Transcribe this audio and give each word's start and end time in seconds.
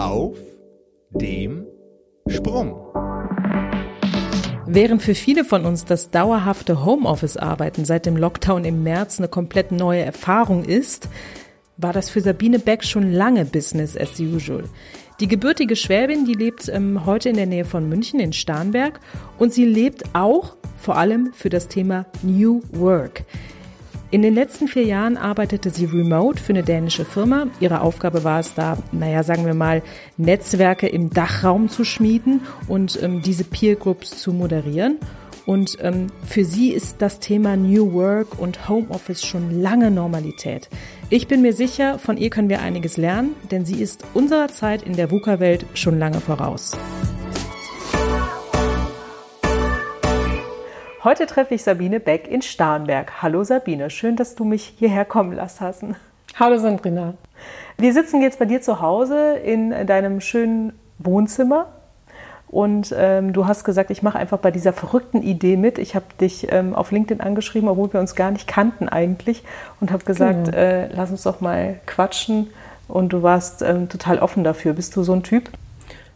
Auf 0.00 0.38
dem 1.10 1.66
Sprung. 2.26 2.74
Während 4.66 5.02
für 5.02 5.14
viele 5.14 5.44
von 5.44 5.66
uns 5.66 5.84
das 5.84 6.10
dauerhafte 6.10 6.86
Homeoffice-Arbeiten 6.86 7.84
seit 7.84 8.06
dem 8.06 8.16
Lockdown 8.16 8.64
im 8.64 8.82
März 8.82 9.18
eine 9.18 9.28
komplett 9.28 9.72
neue 9.72 10.00
Erfahrung 10.00 10.64
ist, 10.64 11.10
war 11.76 11.92
das 11.92 12.08
für 12.08 12.22
Sabine 12.22 12.58
Beck 12.58 12.82
schon 12.82 13.12
lange 13.12 13.44
Business 13.44 13.94
as 13.94 14.18
usual. 14.18 14.64
Die 15.20 15.28
gebürtige 15.28 15.76
Schwäbin, 15.76 16.24
die 16.24 16.32
lebt 16.32 16.70
ähm, 16.70 17.04
heute 17.04 17.28
in 17.28 17.36
der 17.36 17.44
Nähe 17.44 17.66
von 17.66 17.86
München 17.86 18.20
in 18.20 18.32
Starnberg 18.32 19.00
und 19.38 19.52
sie 19.52 19.66
lebt 19.66 20.14
auch 20.14 20.56
vor 20.78 20.96
allem 20.96 21.34
für 21.34 21.50
das 21.50 21.68
Thema 21.68 22.06
New 22.22 22.62
Work. 22.72 23.24
In 24.12 24.22
den 24.22 24.34
letzten 24.34 24.66
vier 24.66 24.82
Jahren 24.82 25.16
arbeitete 25.16 25.70
sie 25.70 25.84
remote 25.84 26.42
für 26.42 26.52
eine 26.52 26.64
dänische 26.64 27.04
Firma. 27.04 27.46
Ihre 27.60 27.80
Aufgabe 27.80 28.24
war 28.24 28.40
es 28.40 28.54
da, 28.54 28.76
naja, 28.90 29.22
sagen 29.22 29.46
wir 29.46 29.54
mal, 29.54 29.82
Netzwerke 30.16 30.88
im 30.88 31.10
Dachraum 31.10 31.68
zu 31.68 31.84
schmieden 31.84 32.40
und 32.66 33.00
ähm, 33.00 33.22
diese 33.22 33.44
Peer 33.44 33.76
Groups 33.76 34.18
zu 34.20 34.32
moderieren. 34.32 34.98
Und 35.46 35.78
ähm, 35.80 36.08
für 36.26 36.44
sie 36.44 36.72
ist 36.72 36.96
das 36.98 37.20
Thema 37.20 37.56
New 37.56 37.92
Work 37.92 38.36
und 38.40 38.68
Homeoffice 38.68 39.24
schon 39.24 39.62
lange 39.62 39.92
Normalität. 39.92 40.68
Ich 41.08 41.28
bin 41.28 41.40
mir 41.40 41.52
sicher, 41.52 42.00
von 42.00 42.16
ihr 42.16 42.30
können 42.30 42.48
wir 42.48 42.62
einiges 42.62 42.96
lernen, 42.96 43.36
denn 43.52 43.64
sie 43.64 43.80
ist 43.80 44.04
unserer 44.12 44.48
Zeit 44.48 44.82
in 44.82 44.96
der 44.96 45.12
VUCA-Welt 45.12 45.66
schon 45.74 46.00
lange 46.00 46.20
voraus. 46.20 46.72
Heute 51.02 51.24
treffe 51.24 51.54
ich 51.54 51.62
Sabine 51.62 51.98
Beck 51.98 52.28
in 52.28 52.42
Starnberg. 52.42 53.22
Hallo 53.22 53.42
Sabine, 53.42 53.88
schön, 53.88 54.16
dass 54.16 54.34
du 54.34 54.44
mich 54.44 54.74
hierher 54.76 55.06
kommen 55.06 55.32
lassen 55.32 55.60
hast. 55.60 55.82
Hallo 56.38 56.58
Sandrina. 56.58 57.14
Wir 57.78 57.94
sitzen 57.94 58.20
jetzt 58.20 58.38
bei 58.38 58.44
dir 58.44 58.60
zu 58.60 58.82
Hause 58.82 59.36
in 59.36 59.70
deinem 59.86 60.20
schönen 60.20 60.74
Wohnzimmer. 60.98 61.68
Und 62.48 62.94
ähm, 62.94 63.32
du 63.32 63.46
hast 63.46 63.64
gesagt, 63.64 63.90
ich 63.90 64.02
mache 64.02 64.18
einfach 64.18 64.40
bei 64.40 64.50
dieser 64.50 64.74
verrückten 64.74 65.22
Idee 65.22 65.56
mit. 65.56 65.78
Ich 65.78 65.94
habe 65.94 66.04
dich 66.20 66.52
ähm, 66.52 66.74
auf 66.74 66.90
LinkedIn 66.90 67.22
angeschrieben, 67.22 67.70
obwohl 67.70 67.90
wir 67.94 68.00
uns 68.00 68.14
gar 68.14 68.30
nicht 68.30 68.46
kannten 68.46 68.86
eigentlich. 68.86 69.42
Und 69.80 69.92
habe 69.92 70.04
gesagt, 70.04 70.46
genau. 70.46 70.56
äh, 70.58 70.88
lass 70.92 71.10
uns 71.10 71.22
doch 71.22 71.40
mal 71.40 71.80
quatschen. 71.86 72.50
Und 72.88 73.14
du 73.14 73.22
warst 73.22 73.62
ähm, 73.62 73.88
total 73.88 74.18
offen 74.18 74.44
dafür. 74.44 74.74
Bist 74.74 74.94
du 74.96 75.02
so 75.02 75.14
ein 75.14 75.22
Typ? 75.22 75.48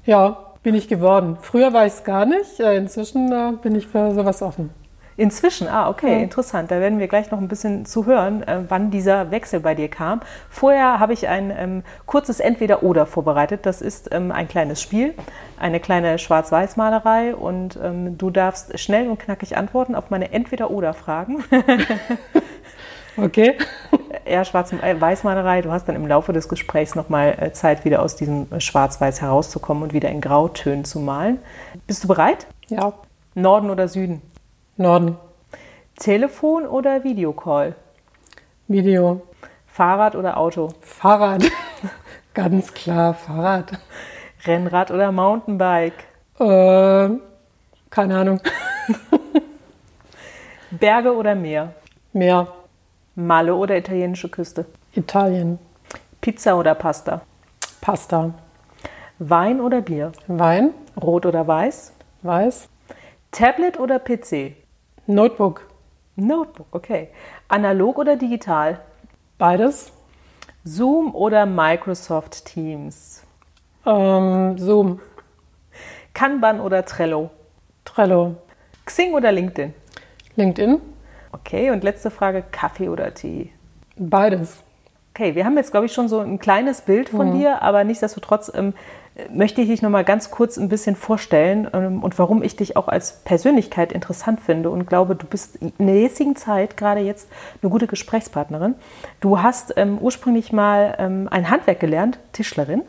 Ja, 0.04 0.44
bin 0.62 0.74
ich 0.74 0.88
geworden. 0.88 1.38
Früher 1.40 1.72
war 1.72 1.86
ich 1.86 1.92
es 1.92 2.04
gar 2.04 2.26
nicht. 2.26 2.58
Äh, 2.58 2.76
inzwischen 2.76 3.32
äh, 3.32 3.52
bin 3.62 3.76
ich 3.76 3.86
für 3.86 4.12
sowas 4.14 4.42
offen. 4.42 4.70
Inzwischen, 5.16 5.68
ah, 5.68 5.88
okay, 5.88 6.12
ja. 6.12 6.18
interessant. 6.18 6.70
Da 6.70 6.80
werden 6.80 6.98
wir 6.98 7.06
gleich 7.06 7.30
noch 7.30 7.38
ein 7.38 7.46
bisschen 7.46 7.86
zu 7.86 8.06
hören, 8.06 8.42
äh, 8.42 8.60
wann 8.68 8.90
dieser 8.90 9.30
Wechsel 9.30 9.60
bei 9.60 9.74
dir 9.74 9.88
kam. 9.88 10.20
Vorher 10.50 10.98
habe 10.98 11.12
ich 11.12 11.28
ein 11.28 11.52
ähm, 11.56 11.82
kurzes 12.06 12.40
Entweder-Oder 12.40 13.06
vorbereitet. 13.06 13.64
Das 13.64 13.80
ist 13.80 14.12
ähm, 14.12 14.32
ein 14.32 14.48
kleines 14.48 14.82
Spiel, 14.82 15.14
eine 15.58 15.78
kleine 15.78 16.18
Schwarz-Weiß-Malerei 16.18 17.34
und 17.34 17.78
ähm, 17.82 18.18
du 18.18 18.30
darfst 18.30 18.78
schnell 18.78 19.08
und 19.08 19.18
knackig 19.18 19.56
antworten 19.56 19.94
auf 19.94 20.10
meine 20.10 20.32
Entweder-Oder-Fragen. 20.32 21.44
okay. 23.16 23.54
Ja, 24.26 24.42
Schwarz-Weiß-Malerei. 24.42 25.60
Du 25.60 25.70
hast 25.70 25.86
dann 25.86 25.96
im 25.96 26.06
Laufe 26.06 26.32
des 26.32 26.48
Gesprächs 26.48 26.94
nochmal 26.94 27.36
äh, 27.38 27.52
Zeit, 27.52 27.84
wieder 27.84 28.00
aus 28.00 28.16
diesem 28.16 28.46
Schwarz-Weiß 28.58 29.20
herauszukommen 29.20 29.82
und 29.82 29.92
wieder 29.92 30.08
in 30.08 30.22
Grautönen 30.22 30.86
zu 30.86 30.98
malen. 30.98 31.40
Bist 31.86 32.04
du 32.04 32.08
bereit? 32.08 32.46
Ja. 32.68 32.94
Norden 33.34 33.68
oder 33.68 33.86
Süden? 33.86 34.22
Norden. 34.76 35.16
Telefon 35.96 36.66
oder 36.66 37.04
Videocall? 37.04 37.76
Video. 38.66 39.22
Fahrrad 39.66 40.16
oder 40.16 40.36
Auto? 40.36 40.70
Fahrrad. 40.80 41.44
Ganz 42.34 42.74
klar, 42.74 43.14
Fahrrad. 43.14 43.78
Rennrad 44.44 44.90
oder 44.90 45.12
Mountainbike? 45.12 46.04
Äh, 46.40 47.08
keine 47.90 48.18
Ahnung. 48.18 48.40
Berge 50.72 51.14
oder 51.14 51.36
Meer? 51.36 51.74
Meer. 52.12 52.48
Malle 53.14 53.54
oder 53.54 53.76
italienische 53.76 54.28
Küste? 54.28 54.64
Italien. 54.92 55.60
Pizza 56.20 56.56
oder 56.58 56.74
Pasta? 56.74 57.20
Pasta. 57.80 58.34
Wein 59.20 59.60
oder 59.60 59.82
Bier? 59.82 60.10
Wein. 60.26 60.74
Rot 61.00 61.26
oder 61.26 61.46
weiß? 61.46 61.92
Weiß. 62.22 62.68
Tablet 63.30 63.78
oder 63.78 64.00
PC? 64.00 64.63
Notebook. 65.06 65.66
Notebook, 66.16 66.66
okay. 66.72 67.08
Analog 67.48 67.98
oder 67.98 68.16
digital? 68.16 68.80
Beides. 69.38 69.92
Zoom 70.64 71.14
oder 71.14 71.44
Microsoft 71.44 72.46
Teams? 72.46 73.22
Ähm, 73.84 74.56
Zoom. 74.56 75.00
Kanban 76.14 76.60
oder 76.60 76.84
Trello? 76.84 77.30
Trello. 77.84 78.36
Xing 78.86 79.12
oder 79.12 79.32
LinkedIn? 79.32 79.74
LinkedIn. 80.36 80.80
Okay, 81.32 81.70
und 81.70 81.84
letzte 81.84 82.10
Frage, 82.10 82.44
Kaffee 82.50 82.88
oder 82.88 83.12
Tee? 83.12 83.50
Beides. 83.96 84.62
Okay, 85.12 85.34
wir 85.34 85.44
haben 85.44 85.56
jetzt, 85.56 85.70
glaube 85.70 85.86
ich, 85.86 85.92
schon 85.92 86.08
so 86.08 86.20
ein 86.20 86.38
kleines 86.38 86.82
Bild 86.82 87.08
von 87.08 87.30
mhm. 87.30 87.38
dir, 87.38 87.62
aber 87.62 87.84
nichtsdestotrotz 87.84 88.50
ähm, 88.54 88.72
möchte 89.32 89.60
ich 89.60 89.68
dich 89.68 89.82
noch 89.82 89.90
mal 89.90 90.04
ganz 90.04 90.30
kurz 90.30 90.56
ein 90.56 90.68
bisschen 90.68 90.96
vorstellen 90.96 91.68
ähm, 91.72 92.02
und 92.02 92.18
warum 92.18 92.42
ich 92.42 92.56
dich 92.56 92.76
auch 92.76 92.88
als 92.88 93.22
Persönlichkeit 93.24 93.92
interessant 93.92 94.40
finde 94.40 94.70
und 94.70 94.86
glaube, 94.86 95.14
du 95.14 95.26
bist 95.26 95.56
in 95.56 95.86
der 95.86 96.00
jetzigen 96.00 96.34
Zeit 96.34 96.76
gerade 96.76 97.00
jetzt 97.00 97.28
eine 97.62 97.70
gute 97.70 97.86
Gesprächspartnerin. 97.86 98.74
Du 99.20 99.40
hast 99.40 99.74
ähm, 99.76 99.98
ursprünglich 99.98 100.52
mal 100.52 100.96
ähm, 100.98 101.28
ein 101.30 101.48
Handwerk 101.48 101.80
gelernt, 101.80 102.18
Tischlerin. 102.32 102.82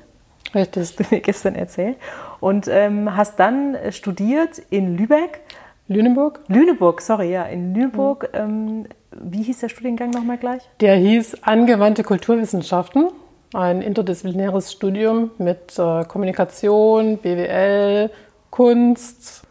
Richtig. 0.53 0.81
Hast 0.81 0.99
du 0.99 1.03
mir 1.11 1.21
gestern 1.21 1.55
erzählt. 1.55 1.97
Und 2.39 2.67
ähm, 2.69 3.15
hast 3.15 3.39
dann 3.39 3.77
studiert 3.91 4.59
in 4.69 4.97
Lübeck. 4.97 5.41
Lüneburg? 5.87 6.39
Lüneburg, 6.47 7.01
sorry, 7.01 7.31
ja, 7.31 7.43
in 7.43 7.75
Lüneburg. 7.75 8.29
Mhm. 8.33 8.87
wie 9.11 9.43
hieß 9.43 9.59
der 9.59 9.69
Studiengang 9.69 10.09
nochmal 10.09 10.37
gleich? 10.37 10.63
Der 10.79 10.95
hieß 10.95 11.43
Angewandte 11.43 12.03
Kulturwissenschaften 12.03 13.09
ein 13.53 13.81
interdisziplinäres 13.81 14.71
Studium 14.71 15.31
mit 15.37 15.77
äh, 15.77 16.03
Kommunikation, 16.05 17.17
BWL, 17.17 18.09
Kunst. 18.49 19.43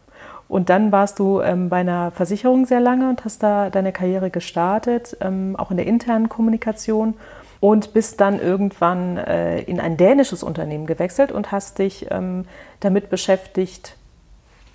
Und 0.49 0.69
dann 0.69 0.93
warst 0.93 1.19
du 1.19 1.41
ähm, 1.41 1.69
bei 1.69 1.79
einer 1.79 2.11
Versicherung 2.11 2.67
sehr 2.67 2.81
lange 2.81 3.09
und 3.09 3.25
hast 3.25 3.43
da 3.43 3.71
deine 3.71 3.93
Karriere 3.93 4.31
gestartet, 4.31 5.17
ähm, 5.21 5.57
auch 5.57 5.71
in 5.71 5.79
der 5.79 5.87
internen 5.87 6.29
Kommunikation 6.29 7.15
und 7.61 7.95
bist 7.95 8.21
dann 8.21 8.41
irgendwann 8.41 9.17
äh, 9.17 9.61
in 9.63 9.81
ein 9.81 9.97
dänisches 9.97 10.43
Unternehmen 10.43 10.87
gewechselt 10.87 11.33
und 11.33 11.51
hast 11.51 11.79
dich 11.79 12.07
ähm, 12.11 12.45
damit 12.81 13.09
beschäftigt, 13.09 13.97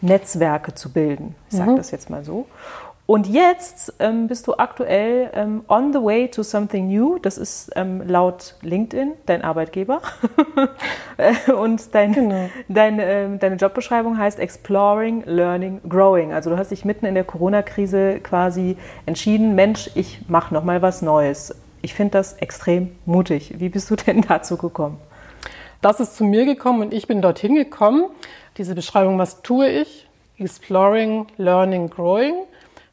Netzwerke 0.01 0.73
zu 0.73 0.91
bilden. 0.91 1.35
Ich 1.49 1.57
sage 1.57 1.71
mhm. 1.71 1.75
das 1.75 1.91
jetzt 1.91 2.09
mal 2.09 2.23
so. 2.23 2.47
Und 3.09 3.25
jetzt 3.25 3.95
ähm, 3.97 4.27
bist 4.27 4.45
du 4.45 4.53
aktuell 4.57 5.31
ähm, 5.33 5.63
on 5.67 5.91
the 5.93 5.99
way 5.99 6.27
to 6.27 6.43
something 6.43 6.85
new. 6.85 7.17
Das 7.17 7.39
ist 7.39 7.71
ähm, 7.75 8.07
laut 8.07 8.53
LinkedIn 8.61 9.13
dein 9.25 9.41
Arbeitgeber. 9.41 10.03
und 11.59 11.95
dein, 11.95 12.13
genau. 12.13 12.49
dein, 12.67 12.99
ähm, 13.01 13.39
deine 13.39 13.55
Jobbeschreibung 13.55 14.15
heißt 14.19 14.37
Exploring, 14.37 15.23
Learning, 15.25 15.81
Growing. 15.89 16.33
Also 16.33 16.51
du 16.51 16.57
hast 16.59 16.69
dich 16.69 16.85
mitten 16.85 17.07
in 17.07 17.15
der 17.15 17.23
Corona-Krise 17.23 18.19
quasi 18.19 18.77
entschieden, 19.07 19.55
Mensch, 19.55 19.89
ich 19.95 20.29
mache 20.29 20.53
nochmal 20.53 20.83
was 20.83 21.01
Neues. 21.01 21.55
Ich 21.81 21.95
finde 21.95 22.11
das 22.11 22.33
extrem 22.33 22.95
mutig. 23.07 23.55
Wie 23.57 23.69
bist 23.69 23.89
du 23.89 23.95
denn 23.95 24.21
dazu 24.27 24.55
gekommen? 24.55 24.99
Das 25.81 25.99
ist 25.99 26.15
zu 26.15 26.25
mir 26.25 26.45
gekommen 26.45 26.81
und 26.81 26.93
ich 26.93 27.07
bin 27.07 27.23
dorthin 27.23 27.55
gekommen. 27.55 28.05
Diese 28.59 28.75
Beschreibung, 28.75 29.17
was 29.17 29.41
tue 29.41 29.67
ich? 29.67 30.07
Exploring, 30.37 31.25
Learning, 31.37 31.89
Growing 31.89 32.35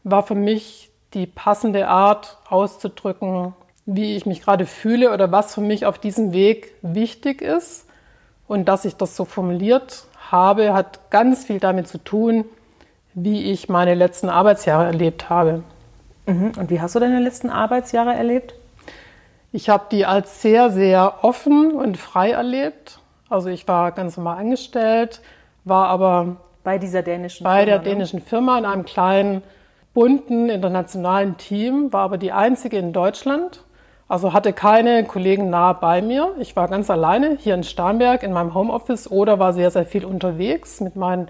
war 0.06 0.22
für 0.22 0.36
mich 0.36 0.90
die 1.14 1.26
passende 1.26 1.88
Art 1.88 2.38
auszudrücken, 2.48 3.54
wie 3.86 4.16
ich 4.16 4.24
mich 4.24 4.40
gerade 4.40 4.64
fühle 4.64 5.12
oder 5.12 5.32
was 5.32 5.54
für 5.54 5.60
mich 5.60 5.84
auf 5.84 5.98
diesem 5.98 6.32
Weg 6.32 6.72
wichtig 6.80 7.42
ist. 7.42 7.86
Und 8.46 8.66
dass 8.66 8.84
ich 8.84 8.96
das 8.96 9.16
so 9.16 9.24
formuliert 9.24 10.04
habe, 10.30 10.72
hat 10.72 11.10
ganz 11.10 11.44
viel 11.44 11.58
damit 11.58 11.88
zu 11.88 11.98
tun, 11.98 12.44
wie 13.14 13.50
ich 13.50 13.68
meine 13.68 13.94
letzten 13.94 14.28
Arbeitsjahre 14.28 14.84
erlebt 14.84 15.28
habe. 15.28 15.64
Mhm. 16.26 16.52
Und 16.56 16.70
wie 16.70 16.80
hast 16.80 16.94
du 16.94 17.00
deine 17.00 17.18
letzten 17.18 17.50
Arbeitsjahre 17.50 18.14
erlebt? 18.14 18.54
Ich 19.50 19.68
habe 19.68 19.86
die 19.90 20.06
als 20.06 20.40
sehr, 20.40 20.70
sehr 20.70 21.24
offen 21.24 21.72
und 21.72 21.96
frei 21.96 22.30
erlebt. 22.30 23.00
Also 23.28 23.48
ich 23.48 23.66
war 23.66 23.90
ganz 23.90 24.16
normal 24.16 24.38
angestellt, 24.38 25.20
war 25.64 25.88
aber 25.88 26.36
bei 26.62 26.78
dieser 26.78 27.02
dänischen 27.02 27.42
bei 27.42 27.64
Firma, 27.64 27.64
der 27.64 27.78
ne? 27.78 27.84
dänischen 27.84 28.20
Firma 28.20 28.58
in 28.58 28.64
einem 28.64 28.84
kleinen 28.84 29.42
bunten 29.96 30.50
internationalen 30.50 31.38
Team, 31.38 31.90
war 31.90 32.02
aber 32.02 32.18
die 32.18 32.30
einzige 32.30 32.76
in 32.76 32.92
Deutschland. 32.92 33.64
Also 34.08 34.34
hatte 34.34 34.52
keine 34.52 35.04
Kollegen 35.04 35.48
nahe 35.48 35.72
bei 35.80 36.02
mir. 36.02 36.34
Ich 36.38 36.54
war 36.54 36.68
ganz 36.68 36.90
alleine 36.90 37.38
hier 37.40 37.54
in 37.54 37.64
Starnberg 37.64 38.22
in 38.22 38.30
meinem 38.30 38.52
Homeoffice 38.52 39.10
oder 39.10 39.38
war 39.38 39.54
sehr, 39.54 39.70
sehr 39.70 39.86
viel 39.86 40.04
unterwegs 40.04 40.82
mit 40.82 40.96
meinen 40.96 41.28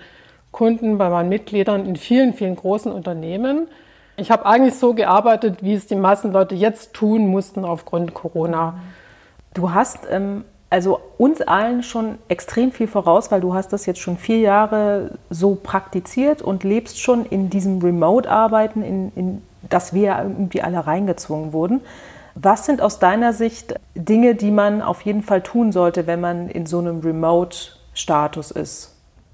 Kunden, 0.51 0.99
bei 0.99 1.09
meinen 1.11 1.29
Mitgliedern 1.29 1.87
in 1.87 1.95
vielen, 1.95 2.35
vielen 2.35 2.57
großen 2.57 2.91
Unternehmen. 2.91 3.69
Ich 4.17 4.33
habe 4.33 4.45
eigentlich 4.47 4.75
so 4.75 4.95
gearbeitet, 4.95 5.63
wie 5.63 5.75
es 5.75 5.87
die 5.87 5.95
meisten 5.95 6.33
Leute 6.33 6.57
jetzt 6.57 6.93
tun 6.93 7.29
mussten 7.29 7.65
aufgrund 7.65 8.15
Corona. 8.15 8.81
Du 9.55 9.75
hast 9.75 10.09
ähm, 10.11 10.45
also 10.69 11.01
uns 11.17 11.43
allen 11.43 11.83
schon 11.83 12.19
extrem 12.29 12.73
viel 12.73 12.89
voraus, 12.89 13.31
weil 13.31 13.41
du 13.41 13.55
hast 13.55 13.73
das 13.73 13.87
jetzt 13.87 14.01
schon 14.01 14.17
vier 14.17 14.39
Jahre 14.39 15.19
so 15.31 15.55
praktiziert 15.55 16.43
und 16.43 16.65
lebst 16.65 17.01
schon 17.01 17.25
in 17.25 17.51
diesem 17.51 17.81
Remote-Arbeiten, 17.81 18.83
in, 18.83 19.13
in 19.15 19.43
das 19.69 19.95
wir 19.95 20.19
irgendwie 20.19 20.63
alle 20.63 20.87
reingezwungen 20.87 21.53
wurden. 21.53 21.81
Was 22.35 22.67
sind 22.67 22.83
aus 22.83 22.99
deiner 22.99 23.33
Sicht 23.33 23.75
Dinge, 23.95 24.35
die 24.35 24.51
man 24.51 24.83
auf 24.83 25.03
jeden 25.03 25.23
Fall 25.23 25.43
tun 25.43 25.73
sollte, 25.73 26.07
wenn 26.07 26.21
man 26.21 26.49
in 26.49 26.67
so 26.67 26.79
einem 26.79 27.01
Remote-Status 27.01 28.51
ist? 28.51 28.93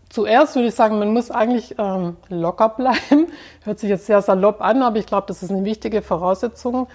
Zuerst 0.08 0.55
würde 0.55 0.69
ich 0.69 0.75
sagen, 0.75 0.99
man 0.99 1.12
muss 1.12 1.31
eigentlich 1.31 1.76
ähm, 1.78 2.17
locker 2.28 2.69
bleiben. 2.69 3.28
Hört 3.64 3.78
sich 3.78 3.88
jetzt 3.88 4.06
sehr 4.06 4.20
salopp 4.20 4.61
an, 4.61 4.82
aber 4.82 4.99
ich 4.99 5.06
glaube, 5.06 5.26
das 5.26 5.43
ist 5.43 5.50
eine 5.50 5.64
wichtige 5.64 6.02
Voraussetzung, 6.02 6.87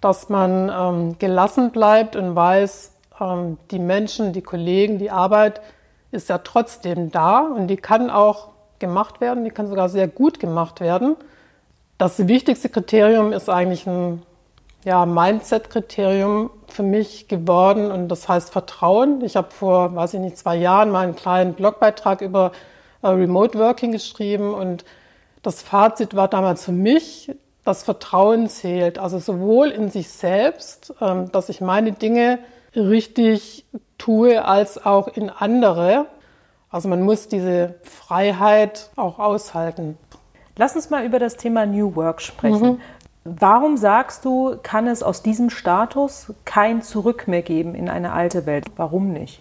dass 0.00 0.30
man 0.30 0.72
ähm, 0.74 1.18
gelassen 1.18 1.70
bleibt 1.70 2.16
und 2.16 2.34
weiß, 2.34 2.92
ähm, 3.22 3.58
die 3.70 3.78
Menschen, 3.78 4.32
die 4.32 4.42
Kollegen, 4.42 4.98
die 4.98 5.10
Arbeit 5.10 5.60
ist 6.10 6.28
ja 6.28 6.38
trotzdem 6.38 7.10
da 7.10 7.40
und 7.40 7.68
die 7.68 7.76
kann 7.76 8.10
auch 8.10 8.48
gemacht 8.78 9.20
werden, 9.20 9.44
die 9.44 9.50
kann 9.50 9.68
sogar 9.68 9.88
sehr 9.88 10.08
gut 10.08 10.40
gemacht 10.40 10.80
werden. 10.80 11.16
Das 11.98 12.26
wichtigste 12.26 12.68
Kriterium 12.68 13.32
ist 13.32 13.48
eigentlich 13.48 13.86
ein 13.86 14.22
ja, 14.84 15.06
Mindset-Kriterium 15.06 16.50
für 16.66 16.82
mich 16.82 17.28
geworden 17.28 17.90
und 17.92 18.08
das 18.08 18.28
heißt 18.28 18.50
Vertrauen. 18.50 19.22
Ich 19.22 19.36
habe 19.36 19.50
vor, 19.50 19.94
weiß 19.94 20.14
ich 20.14 20.20
nicht, 20.20 20.36
zwei 20.36 20.56
Jahren 20.56 20.90
mal 20.90 21.04
einen 21.04 21.14
kleinen 21.14 21.54
Blogbeitrag 21.54 22.20
über 22.20 22.52
äh, 23.02 23.08
Remote 23.08 23.58
Working 23.58 23.92
geschrieben 23.92 24.52
und 24.52 24.84
das 25.42 25.62
Fazit 25.62 26.14
war 26.14 26.28
damals 26.28 26.64
für 26.64 26.72
mich, 26.72 27.32
dass 27.64 27.84
Vertrauen 27.84 28.48
zählt. 28.48 28.98
Also 28.98 29.18
sowohl 29.18 29.68
in 29.68 29.90
sich 29.90 30.08
selbst, 30.08 30.94
ähm, 31.00 31.30
dass 31.30 31.48
ich 31.48 31.60
meine 31.60 31.92
Dinge 31.92 32.40
richtig 32.74 33.64
tue, 33.98 34.44
als 34.44 34.84
auch 34.84 35.08
in 35.08 35.30
andere. 35.30 36.06
Also 36.70 36.88
man 36.88 37.02
muss 37.02 37.28
diese 37.28 37.74
Freiheit 37.82 38.90
auch 38.96 39.18
aushalten. 39.18 39.98
Lass 40.56 40.74
uns 40.74 40.90
mal 40.90 41.04
über 41.04 41.18
das 41.18 41.36
Thema 41.36 41.66
New 41.66 41.94
Work 41.96 42.20
sprechen. 42.20 42.72
Mhm. 42.72 42.80
Warum 43.24 43.76
sagst 43.76 44.24
du, 44.24 44.56
kann 44.62 44.88
es 44.88 45.02
aus 45.02 45.22
diesem 45.22 45.48
Status 45.48 46.32
kein 46.44 46.82
Zurück 46.82 47.28
mehr 47.28 47.42
geben 47.42 47.74
in 47.74 47.88
eine 47.88 48.12
alte 48.12 48.46
Welt? 48.46 48.64
Warum 48.76 49.12
nicht? 49.12 49.40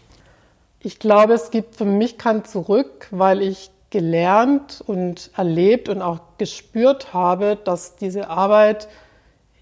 Ich 0.80 1.00
glaube, 1.00 1.34
es 1.34 1.52
gibt 1.52 1.76
für 1.76 1.86
mich 1.86 2.18
kein 2.18 2.46
Zurück, 2.46 3.08
weil 3.12 3.42
ich 3.42 3.72
gelernt 3.90 4.84
und 4.86 5.32
erlebt 5.36 5.90
und 5.90 6.02
auch 6.02 6.20
gespürt 6.38 7.14
habe, 7.14 7.56
dass 7.56 7.96
diese 7.96 8.30
Arbeit 8.30 8.88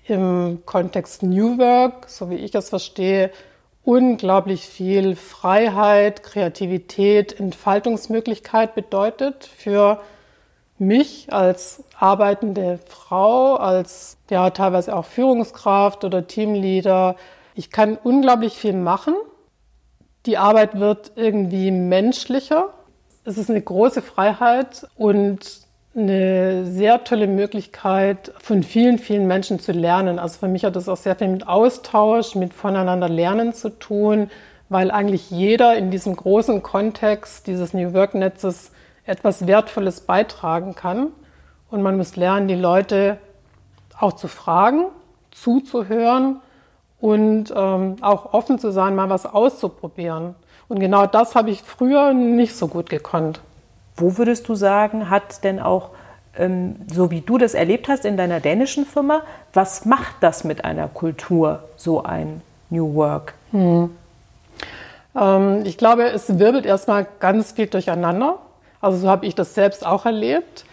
im 0.05 0.63
Kontext 0.65 1.23
New 1.23 1.57
Work, 1.57 2.09
so 2.09 2.29
wie 2.29 2.35
ich 2.35 2.53
es 2.55 2.69
verstehe, 2.69 3.31
unglaublich 3.89 4.67
viel 4.67 5.15
Freiheit, 5.15 6.21
Kreativität, 6.21 7.39
Entfaltungsmöglichkeit 7.39 8.75
bedeutet 8.75 9.45
für 9.45 9.99
mich 10.77 11.33
als 11.33 11.83
arbeitende 11.97 12.77
Frau, 12.87 13.55
als 13.55 14.17
ja 14.29 14.51
teilweise 14.51 14.95
auch 14.95 15.05
Führungskraft 15.05 16.03
oder 16.03 16.27
Teamleader. 16.27 17.15
Ich 17.55 17.71
kann 17.71 17.97
unglaublich 17.97 18.53
viel 18.53 18.73
machen. 18.73 19.15
Die 20.27 20.37
Arbeit 20.37 20.79
wird 20.79 21.13
irgendwie 21.15 21.71
menschlicher. 21.71 22.69
Es 23.25 23.39
ist 23.39 23.49
eine 23.49 23.61
große 23.61 24.03
Freiheit 24.03 24.87
und 24.97 25.61
eine 25.95 26.65
sehr 26.65 27.03
tolle 27.03 27.27
Möglichkeit, 27.27 28.31
von 28.39 28.63
vielen, 28.63 28.99
vielen 28.99 29.27
Menschen 29.27 29.59
zu 29.59 29.71
lernen. 29.71 30.19
Also 30.19 30.39
für 30.39 30.47
mich 30.47 30.63
hat 30.63 30.75
das 30.75 30.87
auch 30.87 30.97
sehr 30.97 31.15
viel 31.15 31.27
mit 31.29 31.47
Austausch, 31.47 32.35
mit 32.35 32.53
voneinander 32.53 33.09
lernen 33.09 33.53
zu 33.53 33.69
tun, 33.69 34.29
weil 34.69 34.91
eigentlich 34.91 35.31
jeder 35.31 35.75
in 35.75 35.89
diesem 35.89 36.15
großen 36.15 36.61
Kontext 36.61 37.47
dieses 37.47 37.73
New 37.73 37.93
Work-Netzes 37.93 38.71
etwas 39.05 39.47
Wertvolles 39.47 40.01
beitragen 40.01 40.75
kann. 40.75 41.07
Und 41.71 41.81
man 41.81 41.97
muss 41.97 42.15
lernen, 42.15 42.47
die 42.47 42.55
Leute 42.55 43.17
auch 43.99 44.13
zu 44.13 44.27
fragen, 44.27 44.85
zuzuhören 45.31 46.39
und 46.99 47.51
ähm, 47.55 47.95
auch 48.01 48.33
offen 48.33 48.59
zu 48.59 48.71
sein, 48.71 48.95
mal 48.95 49.09
was 49.09 49.25
auszuprobieren. 49.25 50.35
Und 50.67 50.79
genau 50.79 51.07
das 51.07 51.35
habe 51.35 51.49
ich 51.49 51.63
früher 51.63 52.13
nicht 52.13 52.55
so 52.55 52.67
gut 52.67 52.89
gekonnt. 52.89 53.41
Wo 53.99 54.17
würdest 54.17 54.47
du 54.47 54.55
sagen, 54.55 55.09
hat 55.09 55.43
denn 55.43 55.59
auch, 55.59 55.89
ähm, 56.37 56.75
so 56.91 57.11
wie 57.11 57.21
du 57.21 57.37
das 57.37 57.53
erlebt 57.53 57.87
hast 57.87 58.05
in 58.05 58.17
deiner 58.17 58.39
dänischen 58.39 58.85
Firma, 58.85 59.21
was 59.53 59.85
macht 59.85 60.15
das 60.21 60.43
mit 60.43 60.65
einer 60.65 60.87
Kultur, 60.87 61.63
so 61.75 62.03
ein 62.03 62.41
New 62.69 62.95
Work? 62.95 63.33
Hm. 63.51 63.91
Ähm, 65.15 65.65
ich 65.65 65.77
glaube, 65.77 66.03
es 66.03 66.39
wirbelt 66.39 66.65
erstmal 66.65 67.07
ganz 67.19 67.51
viel 67.51 67.67
durcheinander. 67.67 68.39
Also 68.81 68.99
so 68.99 69.09
habe 69.09 69.25
ich 69.25 69.35
das 69.35 69.53
selbst 69.53 69.85
auch 69.85 70.05
erlebt. 70.05 70.65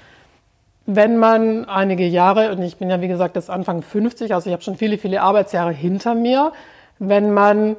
Wenn 0.87 1.17
man 1.17 1.65
einige 1.65 2.07
Jahre, 2.07 2.53
und 2.53 2.63
ich 2.63 2.77
bin 2.77 2.89
ja 2.89 3.01
wie 3.01 3.09
gesagt 3.09 3.35
jetzt 3.35 3.51
Anfang 3.51 3.83
50, 3.83 4.33
also 4.33 4.49
ich 4.49 4.53
habe 4.53 4.63
schon 4.63 4.77
viele, 4.77 4.99
viele 4.99 5.21
Arbeitsjahre 5.21 5.73
hinter 5.73 6.15
mir, 6.15 6.53
wenn 7.01 7.33
man 7.33 7.77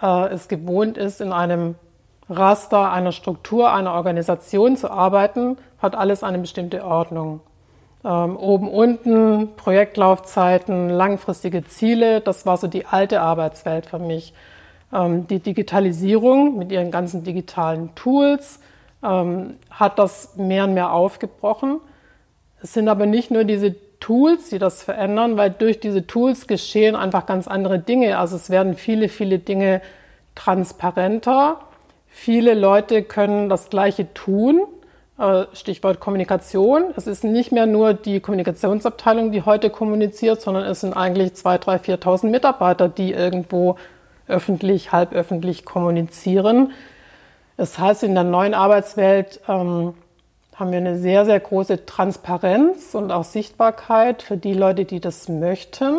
äh, 0.00 0.28
es 0.28 0.48
gewohnt 0.48 0.96
ist, 0.96 1.20
in 1.20 1.32
einem 1.32 1.74
Raster 2.28 2.90
einer 2.92 3.12
Struktur, 3.12 3.72
einer 3.72 3.92
Organisation 3.92 4.76
zu 4.76 4.90
arbeiten, 4.90 5.58
hat 5.78 5.94
alles 5.94 6.22
eine 6.22 6.38
bestimmte 6.38 6.84
Ordnung. 6.84 7.40
Ähm, 8.04 8.36
oben, 8.36 8.68
unten, 8.68 9.56
Projektlaufzeiten, 9.56 10.90
langfristige 10.90 11.64
Ziele, 11.64 12.20
das 12.20 12.46
war 12.46 12.56
so 12.56 12.66
die 12.66 12.86
alte 12.86 13.20
Arbeitswelt 13.20 13.86
für 13.86 13.98
mich. 13.98 14.34
Ähm, 14.92 15.26
die 15.26 15.38
Digitalisierung 15.38 16.58
mit 16.58 16.72
ihren 16.72 16.90
ganzen 16.90 17.24
digitalen 17.24 17.94
Tools 17.94 18.60
ähm, 19.02 19.56
hat 19.70 19.98
das 19.98 20.36
mehr 20.36 20.64
und 20.64 20.74
mehr 20.74 20.92
aufgebrochen. 20.92 21.80
Es 22.62 22.72
sind 22.72 22.88
aber 22.88 23.06
nicht 23.06 23.30
nur 23.30 23.44
diese 23.44 23.74
Tools, 24.00 24.50
die 24.50 24.58
das 24.58 24.82
verändern, 24.82 25.36
weil 25.36 25.50
durch 25.50 25.80
diese 25.80 26.06
Tools 26.06 26.46
geschehen 26.46 26.96
einfach 26.96 27.26
ganz 27.26 27.48
andere 27.48 27.78
Dinge. 27.78 28.18
Also 28.18 28.36
es 28.36 28.50
werden 28.50 28.74
viele, 28.74 29.08
viele 29.08 29.38
Dinge 29.38 29.80
transparenter 30.34 31.60
Viele 32.18 32.54
Leute 32.54 33.02
können 33.02 33.50
das 33.50 33.68
Gleiche 33.68 34.12
tun. 34.14 34.62
Äh, 35.18 35.44
Stichwort 35.52 36.00
Kommunikation. 36.00 36.86
Es 36.96 37.06
ist 37.06 37.24
nicht 37.24 37.52
mehr 37.52 37.66
nur 37.66 37.92
die 37.92 38.20
Kommunikationsabteilung, 38.20 39.32
die 39.32 39.42
heute 39.42 39.68
kommuniziert, 39.68 40.40
sondern 40.40 40.64
es 40.64 40.80
sind 40.80 40.94
eigentlich 40.94 41.32
2.000, 41.32 41.82
3.000, 41.82 42.00
4.000 42.02 42.26
Mitarbeiter, 42.30 42.88
die 42.88 43.12
irgendwo 43.12 43.76
öffentlich, 44.28 44.92
halböffentlich 44.92 45.66
kommunizieren. 45.66 46.72
Das 47.58 47.78
heißt, 47.78 48.02
in 48.02 48.14
der 48.14 48.24
neuen 48.24 48.54
Arbeitswelt 48.54 49.40
ähm, 49.46 49.92
haben 50.54 50.70
wir 50.70 50.78
eine 50.78 50.98
sehr, 50.98 51.26
sehr 51.26 51.38
große 51.38 51.84
Transparenz 51.84 52.94
und 52.94 53.12
auch 53.12 53.24
Sichtbarkeit 53.24 54.22
für 54.22 54.38
die 54.38 54.54
Leute, 54.54 54.86
die 54.86 55.00
das 55.00 55.28
möchten. 55.28 55.98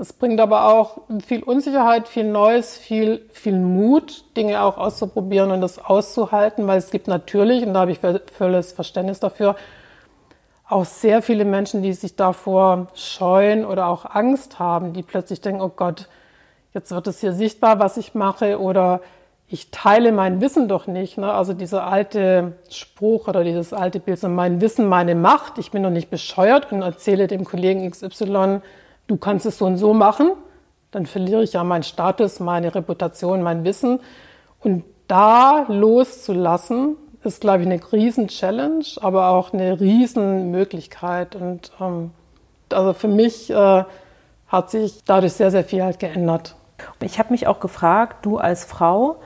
Es 0.00 0.12
bringt 0.12 0.40
aber 0.40 0.72
auch 0.72 0.98
viel 1.26 1.42
Unsicherheit, 1.42 2.06
viel 2.06 2.22
Neues, 2.22 2.78
viel, 2.78 3.28
viel 3.32 3.58
Mut, 3.58 4.24
Dinge 4.36 4.62
auch 4.62 4.78
auszuprobieren 4.78 5.50
und 5.50 5.60
das 5.60 5.84
auszuhalten, 5.84 6.68
weil 6.68 6.78
es 6.78 6.92
gibt 6.92 7.08
natürlich, 7.08 7.66
und 7.66 7.74
da 7.74 7.80
habe 7.80 7.90
ich 7.90 7.98
völliges 7.98 8.70
Verständnis 8.70 9.18
dafür, 9.18 9.56
auch 10.68 10.84
sehr 10.84 11.20
viele 11.20 11.44
Menschen, 11.44 11.82
die 11.82 11.94
sich 11.94 12.14
davor 12.14 12.86
scheuen 12.94 13.64
oder 13.64 13.88
auch 13.88 14.04
Angst 14.04 14.60
haben, 14.60 14.92
die 14.92 15.02
plötzlich 15.02 15.40
denken, 15.40 15.62
oh 15.62 15.72
Gott, 15.74 16.08
jetzt 16.72 16.92
wird 16.92 17.08
es 17.08 17.20
hier 17.20 17.32
sichtbar, 17.32 17.80
was 17.80 17.96
ich 17.96 18.14
mache 18.14 18.60
oder 18.60 19.00
ich 19.48 19.72
teile 19.72 20.12
mein 20.12 20.40
Wissen 20.40 20.68
doch 20.68 20.86
nicht. 20.86 21.18
Ne? 21.18 21.32
Also 21.32 21.54
dieser 21.54 21.88
alte 21.88 22.52
Spruch 22.70 23.26
oder 23.26 23.42
dieses 23.42 23.72
alte 23.72 23.98
Bild, 23.98 24.20
so 24.20 24.28
mein 24.28 24.60
Wissen, 24.60 24.86
meine 24.86 25.16
Macht, 25.16 25.58
ich 25.58 25.72
bin 25.72 25.82
doch 25.82 25.90
nicht 25.90 26.10
bescheuert 26.10 26.70
und 26.70 26.82
erzähle 26.82 27.26
dem 27.26 27.44
Kollegen 27.44 27.90
XY, 27.90 28.60
du 29.08 29.16
kannst 29.16 29.44
es 29.46 29.58
so 29.58 29.66
und 29.66 29.76
so 29.76 29.92
machen, 29.92 30.32
dann 30.92 31.06
verliere 31.06 31.42
ich 31.42 31.54
ja 31.54 31.64
meinen 31.64 31.82
Status, 31.82 32.38
meine 32.38 32.74
Reputation, 32.74 33.42
mein 33.42 33.64
Wissen. 33.64 34.00
Und 34.60 34.84
da 35.08 35.66
loszulassen, 35.68 36.96
ist, 37.24 37.40
glaube 37.40 37.62
ich, 37.62 37.66
eine 37.66 37.80
Riesen-Challenge, 37.92 38.84
aber 39.00 39.30
auch 39.30 39.52
eine 39.52 39.80
Riesenmöglichkeit. 39.80 41.34
Und 41.34 41.72
ähm, 41.80 42.12
also 42.72 42.92
für 42.92 43.08
mich 43.08 43.50
äh, 43.50 43.84
hat 44.46 44.70
sich 44.70 45.02
dadurch 45.04 45.32
sehr, 45.32 45.50
sehr 45.50 45.64
viel 45.64 45.82
halt 45.82 45.98
geändert. 45.98 46.54
Ich 47.00 47.18
habe 47.18 47.32
mich 47.32 47.46
auch 47.46 47.60
gefragt, 47.60 48.24
du 48.24 48.38
als 48.38 48.64
Frau, 48.64 49.16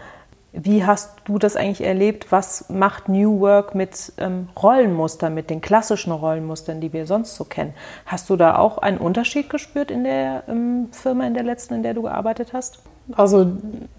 wie 0.53 0.85
hast 0.85 1.11
du 1.25 1.39
das 1.39 1.57
eigentlich 1.57 1.87
erlebt? 1.87 2.31
Was 2.31 2.69
macht 2.69 3.09
New 3.09 3.41
Work 3.41 3.75
mit 3.75 4.13
ähm, 4.19 4.49
Rollenmustern, 4.63 5.33
mit 5.33 5.49
den 5.49 5.63
klassischen 5.63 6.13
Rollenmustern, 6.13 6.81
die 6.81 6.93
wir 6.93 7.07
sonst 7.07 7.37
so 7.37 7.45
kennen? 7.45 7.73
Hast 8.05 8.29
du 8.29 8.37
da 8.37 8.59
auch 8.59 8.77
einen 8.79 8.99
Unterschied 8.99 9.49
gespürt 9.49 9.91
in 9.91 10.05
der 10.05 10.45
ähm, 10.49 10.89
Firma, 10.93 11.27
in 11.27 11.33
der 11.33 11.43
letzten, 11.43 11.75
in 11.75 11.83
der 11.83 11.95
du 11.95 12.03
gearbeitet 12.03 12.53
hast? 12.53 12.81
Also 13.17 13.47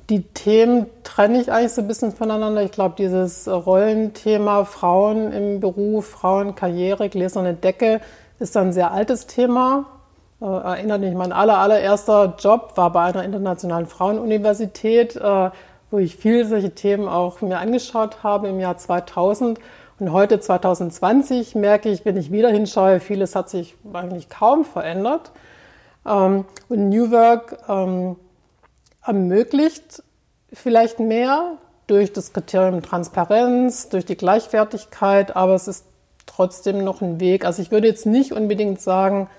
die 0.10 0.22
Themen 0.22 0.86
trenne 1.04 1.42
ich 1.42 1.52
eigentlich 1.52 1.74
so 1.74 1.82
ein 1.82 1.88
bisschen 1.88 2.12
voneinander. 2.12 2.62
Ich 2.62 2.72
glaube, 2.72 2.96
dieses 2.98 3.48
Rollenthema 3.48 4.66
Frauen 4.66 5.32
im 5.32 5.60
Beruf, 5.60 6.08
Frauenkarriere, 6.08 7.10
gläserne 7.10 7.56
Decke 7.56 8.00
ist 8.40 8.56
ein 8.58 8.74
sehr 8.74 8.92
altes 8.92 9.26
Thema. 9.26 9.86
Äh, 10.40 10.46
erinnert 10.46 11.02
mich, 11.02 11.16
mein 11.16 11.32
aller, 11.32 11.58
allererster 11.58 12.36
Job 12.38 12.74
war 12.76 12.92
bei 12.92 13.06
einer 13.06 13.24
internationalen 13.24 13.88
Frauenuniversität. 13.88 15.16
Äh, 15.16 15.50
wo 15.94 16.00
ich 16.00 16.16
viele 16.16 16.48
solche 16.48 16.72
Themen 16.72 17.08
auch 17.08 17.42
mir 17.42 17.60
angeschaut 17.60 18.24
habe 18.24 18.48
im 18.48 18.60
Jahr 18.60 18.80
2000. 18.80 19.60
Und 20.00 20.12
heute 20.12 20.40
2020 20.40 21.54
merke 21.54 21.90
ich, 21.90 22.04
wenn 22.04 22.18
ich 22.18 22.32
wieder 22.32 22.50
hinschaue, 22.50 23.00
vieles 23.00 23.36
hat 23.36 23.48
sich 23.48 23.76
eigentlich 23.94 24.28
kaum 24.28 24.66
verändert. 24.66 25.32
Ähm, 26.04 26.46
und 26.68 26.90
New 26.90 27.12
Work 27.12 27.60
ähm, 27.70 28.16
ermöglicht 29.06 30.02
vielleicht 30.52 31.00
mehr 31.00 31.60
durch 31.86 32.12
das 32.12 32.34
Kriterium 32.34 32.82
Transparenz, 32.82 33.90
durch 33.90 34.06
die 34.06 34.18
Gleichwertigkeit, 34.18 35.36
aber 35.36 35.54
es 35.54 35.68
ist 35.68 35.86
trotzdem 36.26 36.84
noch 36.84 37.04
ein 37.04 37.20
Weg. 37.20 37.46
Also 37.46 37.62
ich 37.62 37.70
würde 37.70 37.88
jetzt 37.88 38.08
nicht 38.08 38.32
unbedingt 38.32 38.82
sagen, 38.82 39.30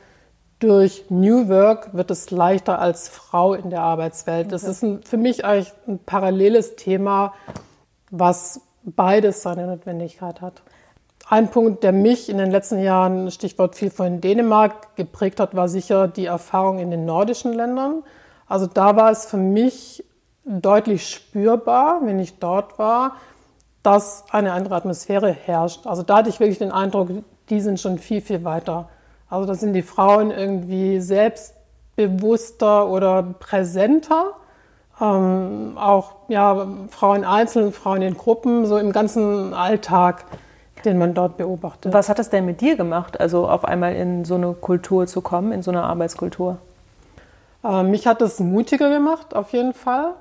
durch 0.58 1.04
New 1.08 1.48
Work 1.48 1.94
wird 1.94 2.10
es 2.10 2.30
leichter 2.30 2.78
als 2.78 3.08
Frau 3.08 3.54
in 3.54 3.70
der 3.70 3.82
Arbeitswelt. 3.82 4.52
Das 4.52 4.64
ist 4.64 4.82
ein, 4.82 5.02
für 5.02 5.16
mich 5.16 5.44
eigentlich 5.44 5.72
ein 5.86 5.98
paralleles 5.98 6.76
Thema, 6.76 7.34
was 8.10 8.60
beides 8.82 9.42
seine 9.42 9.66
Notwendigkeit 9.66 10.40
hat. 10.40 10.62
Ein 11.28 11.50
Punkt, 11.50 11.82
der 11.82 11.92
mich 11.92 12.28
in 12.28 12.38
den 12.38 12.50
letzten 12.50 12.80
Jahren, 12.80 13.30
Stichwort 13.30 13.76
viel 13.76 13.90
von 13.90 14.20
Dänemark, 14.20 14.94
geprägt 14.96 15.40
hat, 15.40 15.54
war 15.56 15.68
sicher 15.68 16.06
die 16.06 16.26
Erfahrung 16.26 16.78
in 16.78 16.90
den 16.90 17.06
nordischen 17.06 17.52
Ländern. 17.52 18.02
Also 18.46 18.66
da 18.66 18.94
war 18.96 19.10
es 19.10 19.24
für 19.24 19.38
mich 19.38 20.04
deutlich 20.44 21.08
spürbar, 21.08 22.00
wenn 22.02 22.18
ich 22.18 22.38
dort 22.38 22.78
war, 22.78 23.16
dass 23.82 24.24
eine 24.30 24.52
andere 24.52 24.74
Atmosphäre 24.74 25.30
herrscht. 25.30 25.86
Also 25.86 26.02
da 26.02 26.18
hatte 26.18 26.28
ich 26.28 26.40
wirklich 26.40 26.58
den 26.58 26.72
Eindruck, 26.72 27.08
die 27.48 27.60
sind 27.60 27.80
schon 27.80 27.98
viel, 27.98 28.20
viel 28.20 28.44
weiter. 28.44 28.88
Also 29.28 29.46
da 29.46 29.54
sind 29.54 29.72
die 29.72 29.82
Frauen 29.82 30.30
irgendwie 30.30 31.00
selbstbewusster 31.00 32.88
oder 32.88 33.22
präsenter. 33.22 34.32
Ähm, 35.00 35.76
auch 35.76 36.12
ja, 36.28 36.68
Frauen 36.90 37.24
einzeln, 37.24 37.72
Frauen 37.72 38.02
in 38.02 38.16
Gruppen, 38.16 38.66
so 38.66 38.78
im 38.78 38.92
ganzen 38.92 39.52
Alltag, 39.52 40.24
den 40.84 40.98
man 40.98 41.14
dort 41.14 41.36
beobachtet. 41.36 41.92
Was 41.92 42.08
hat 42.08 42.18
das 42.18 42.30
denn 42.30 42.44
mit 42.44 42.60
dir 42.60 42.76
gemacht, 42.76 43.18
also 43.18 43.48
auf 43.48 43.64
einmal 43.64 43.94
in 43.96 44.24
so 44.24 44.36
eine 44.36 44.52
Kultur 44.52 45.06
zu 45.06 45.20
kommen, 45.20 45.50
in 45.50 45.62
so 45.62 45.70
eine 45.70 45.82
Arbeitskultur? 45.82 46.58
Äh, 47.64 47.82
mich 47.82 48.06
hat 48.06 48.22
es 48.22 48.38
mutiger 48.38 48.88
gemacht, 48.90 49.34
auf 49.34 49.52
jeden 49.52 49.72
Fall. 49.72 50.14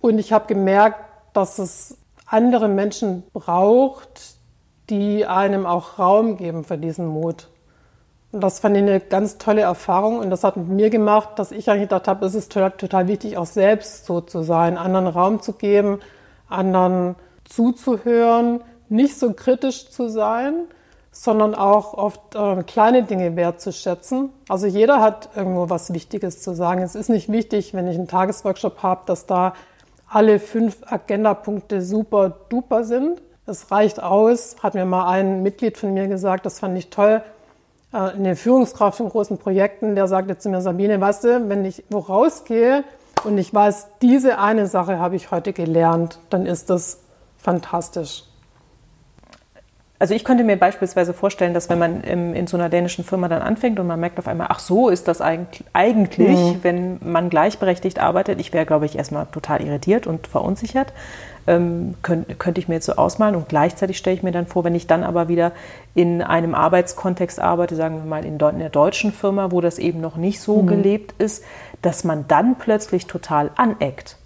Und 0.00 0.18
ich 0.18 0.32
habe 0.32 0.46
gemerkt, 0.46 0.98
dass 1.34 1.58
es 1.58 1.96
andere 2.26 2.68
Menschen 2.68 3.22
braucht, 3.32 4.38
die 4.90 5.24
einem 5.26 5.66
auch 5.66 5.98
Raum 5.98 6.36
geben 6.36 6.64
für 6.64 6.78
diesen 6.78 7.06
Mut. 7.06 7.48
Das 8.36 8.58
fand 8.58 8.76
ich 8.76 8.82
eine 8.82 8.98
ganz 8.98 9.38
tolle 9.38 9.60
Erfahrung 9.60 10.18
und 10.18 10.28
das 10.28 10.42
hat 10.42 10.56
mit 10.56 10.68
mir 10.68 10.90
gemacht, 10.90 11.30
dass 11.36 11.52
ich 11.52 11.70
eigentlich 11.70 11.82
gedacht 11.82 12.08
habe, 12.08 12.26
es 12.26 12.34
ist 12.34 12.50
total, 12.50 12.72
total 12.72 13.06
wichtig, 13.06 13.36
auch 13.36 13.46
selbst 13.46 14.06
so 14.06 14.20
zu 14.20 14.42
sein, 14.42 14.76
anderen 14.76 15.06
Raum 15.06 15.40
zu 15.40 15.52
geben, 15.52 16.00
anderen 16.48 17.14
zuzuhören, 17.44 18.60
nicht 18.88 19.16
so 19.16 19.34
kritisch 19.34 19.88
zu 19.88 20.08
sein, 20.08 20.64
sondern 21.12 21.54
auch 21.54 21.94
oft 21.94 22.34
äh, 22.34 22.64
kleine 22.64 23.04
Dinge 23.04 23.36
wertzuschätzen. 23.36 24.30
Also 24.48 24.66
jeder 24.66 25.00
hat 25.00 25.28
irgendwo 25.36 25.70
was 25.70 25.92
Wichtiges 25.92 26.42
zu 26.42 26.56
sagen. 26.56 26.82
Es 26.82 26.96
ist 26.96 27.08
nicht 27.08 27.30
wichtig, 27.30 27.72
wenn 27.72 27.86
ich 27.86 27.96
einen 27.96 28.08
Tagesworkshop 28.08 28.82
habe, 28.82 29.02
dass 29.06 29.26
da 29.26 29.54
alle 30.08 30.40
fünf 30.40 30.78
Agendapunkte 30.86 31.82
super 31.82 32.30
duper 32.48 32.82
sind. 32.82 33.22
Es 33.46 33.70
reicht 33.70 34.02
aus, 34.02 34.56
hat 34.60 34.74
mir 34.74 34.86
mal 34.86 35.08
ein 35.08 35.44
Mitglied 35.44 35.78
von 35.78 35.94
mir 35.94 36.08
gesagt, 36.08 36.46
das 36.46 36.58
fand 36.58 36.76
ich 36.76 36.90
toll, 36.90 37.22
eine 37.94 38.36
Führungskraft 38.36 39.00
in 39.00 39.08
großen 39.08 39.38
Projekten, 39.38 39.94
der 39.94 40.08
sagte 40.08 40.36
zu 40.36 40.48
mir, 40.48 40.60
Sabine, 40.60 41.00
weißt 41.00 41.24
du, 41.24 41.48
wenn 41.48 41.64
ich 41.64 41.84
wo 41.90 41.98
rausgehe 41.98 42.84
und 43.24 43.38
ich 43.38 43.54
weiß, 43.54 43.88
diese 44.02 44.38
eine 44.38 44.66
Sache 44.66 44.98
habe 44.98 45.16
ich 45.16 45.30
heute 45.30 45.52
gelernt, 45.52 46.18
dann 46.28 46.44
ist 46.44 46.70
das 46.70 47.00
fantastisch. 47.38 48.24
Also 50.00 50.12
ich 50.12 50.24
könnte 50.24 50.42
mir 50.42 50.58
beispielsweise 50.58 51.14
vorstellen, 51.14 51.54
dass 51.54 51.70
wenn 51.70 51.78
man 51.78 52.02
in, 52.02 52.34
in 52.34 52.46
so 52.46 52.56
einer 52.56 52.68
dänischen 52.68 53.04
Firma 53.04 53.28
dann 53.28 53.42
anfängt 53.42 53.78
und 53.78 53.86
man 53.86 54.00
merkt 54.00 54.18
auf 54.18 54.26
einmal, 54.26 54.48
ach 54.50 54.58
so 54.58 54.88
ist 54.88 55.06
das 55.06 55.20
eigentlich, 55.20 55.64
eigentlich 55.72 56.36
mhm. 56.36 56.58
wenn 56.62 56.98
man 57.00 57.30
gleichberechtigt 57.30 58.00
arbeitet, 58.00 58.40
ich 58.40 58.52
wäre, 58.52 58.66
glaube 58.66 58.86
ich, 58.86 58.98
erstmal 58.98 59.26
total 59.26 59.62
irritiert 59.62 60.06
und 60.06 60.26
verunsichert 60.26 60.92
ähm, 61.46 61.94
könnte 62.02 62.34
könnt 62.34 62.58
ich 62.58 62.68
mir 62.68 62.76
jetzt 62.76 62.86
so 62.86 62.94
ausmalen. 62.94 63.36
Und 63.36 63.48
gleichzeitig 63.48 63.98
stelle 63.98 64.16
ich 64.16 64.22
mir 64.22 64.32
dann 64.32 64.46
vor, 64.46 64.64
wenn 64.64 64.74
ich 64.74 64.86
dann 64.86 65.04
aber 65.04 65.28
wieder 65.28 65.52
in 65.94 66.22
einem 66.22 66.54
Arbeitskontext 66.54 67.40
arbeite, 67.40 67.76
sagen 67.76 67.96
wir 67.96 68.04
mal 68.04 68.24
in, 68.24 68.38
in 68.38 68.58
der 68.58 68.70
deutschen 68.70 69.12
Firma, 69.12 69.50
wo 69.50 69.60
das 69.60 69.78
eben 69.78 70.00
noch 70.00 70.16
nicht 70.16 70.40
so 70.40 70.62
mhm. 70.62 70.66
gelebt 70.66 71.14
ist, 71.18 71.44
dass 71.82 72.04
man 72.04 72.26
dann 72.28 72.56
plötzlich 72.56 73.06
total 73.06 73.50
aneckt. 73.56 74.16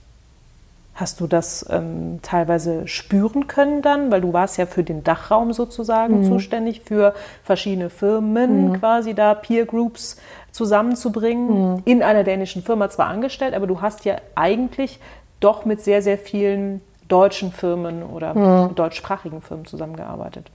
Hast 0.94 1.20
du 1.20 1.28
das 1.28 1.64
ähm, 1.70 2.18
teilweise 2.22 2.88
spüren 2.88 3.46
können 3.46 3.82
dann? 3.82 4.10
Weil 4.10 4.20
du 4.20 4.32
warst 4.32 4.58
ja 4.58 4.66
für 4.66 4.82
den 4.82 5.04
Dachraum 5.04 5.52
sozusagen 5.52 6.20
mhm. 6.20 6.24
zuständig, 6.24 6.82
für 6.84 7.14
verschiedene 7.44 7.88
Firmen 7.88 8.70
mhm. 8.70 8.80
quasi 8.80 9.14
da 9.14 9.34
Peer 9.34 9.64
Groups 9.64 10.16
zusammenzubringen, 10.50 11.74
mhm. 11.74 11.82
in 11.84 12.02
einer 12.02 12.24
dänischen 12.24 12.64
Firma 12.64 12.90
zwar 12.90 13.06
angestellt, 13.06 13.54
aber 13.54 13.68
du 13.68 13.80
hast 13.80 14.04
ja 14.06 14.16
eigentlich 14.34 14.98
doch 15.38 15.64
mit 15.64 15.82
sehr, 15.82 16.02
sehr 16.02 16.18
vielen 16.18 16.80
deutschen 17.08 17.52
Firmen 17.52 18.02
oder 18.02 18.34
mhm. 18.34 18.74
deutschsprachigen 18.74 19.42
Firmen 19.42 19.66
zusammengearbeitet? 19.66 20.50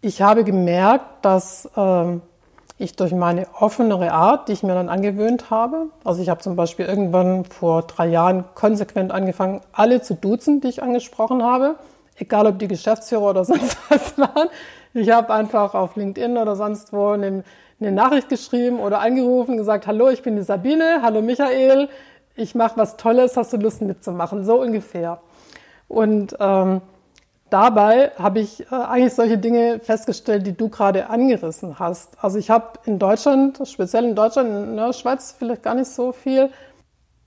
Ich 0.00 0.22
habe 0.22 0.42
gemerkt, 0.42 1.24
dass 1.24 1.70
ähm, 1.76 2.22
ich 2.78 2.96
durch 2.96 3.12
meine 3.12 3.46
offenere 3.60 4.12
Art, 4.12 4.48
die 4.48 4.52
ich 4.52 4.62
mir 4.62 4.74
dann 4.74 4.88
angewöhnt 4.88 5.50
habe, 5.50 5.86
also 6.04 6.20
ich 6.20 6.28
habe 6.28 6.40
zum 6.40 6.56
Beispiel 6.56 6.86
irgendwann 6.86 7.44
vor 7.44 7.82
drei 7.82 8.08
Jahren 8.08 8.44
konsequent 8.54 9.12
angefangen, 9.12 9.60
alle 9.72 10.02
zu 10.02 10.14
duzen, 10.14 10.60
die 10.60 10.68
ich 10.68 10.82
angesprochen 10.82 11.42
habe, 11.42 11.76
egal 12.16 12.46
ob 12.46 12.58
die 12.58 12.68
Geschäftsführer 12.68 13.30
oder 13.30 13.44
sonst 13.46 13.76
was 13.88 14.18
waren. 14.18 14.48
Ich 14.94 15.10
habe 15.10 15.32
einfach 15.32 15.74
auf 15.74 15.96
LinkedIn 15.96 16.36
oder 16.36 16.56
sonst 16.56 16.92
wo 16.92 17.10
eine, 17.10 17.44
eine 17.80 17.92
Nachricht 17.92 18.28
geschrieben 18.28 18.80
oder 18.80 19.00
angerufen, 19.00 19.56
gesagt, 19.56 19.86
hallo, 19.86 20.08
ich 20.08 20.22
bin 20.22 20.36
die 20.36 20.42
Sabine, 20.42 21.00
hallo 21.02 21.22
Michael, 21.22 21.88
ich 22.34 22.54
mache 22.54 22.76
was 22.76 22.96
Tolles, 22.96 23.36
hast 23.36 23.52
du 23.52 23.56
Lust 23.58 23.82
mitzumachen? 23.82 24.44
So 24.44 24.60
ungefähr. 24.60 25.20
Und 25.88 26.36
ähm, 26.40 26.80
dabei 27.50 28.12
habe 28.18 28.40
ich 28.40 28.70
äh, 28.70 28.74
eigentlich 28.74 29.14
solche 29.14 29.38
Dinge 29.38 29.80
festgestellt, 29.80 30.46
die 30.46 30.56
du 30.56 30.68
gerade 30.68 31.08
angerissen 31.10 31.78
hast. 31.78 32.16
Also 32.22 32.38
ich 32.38 32.50
habe 32.50 32.78
in 32.86 32.98
Deutschland, 32.98 33.60
speziell 33.68 34.04
in 34.04 34.14
Deutschland, 34.14 34.48
in 34.48 34.76
der 34.76 34.92
Schweiz 34.92 35.34
vielleicht 35.38 35.62
gar 35.62 35.74
nicht 35.74 35.88
so 35.88 36.12
viel. 36.12 36.50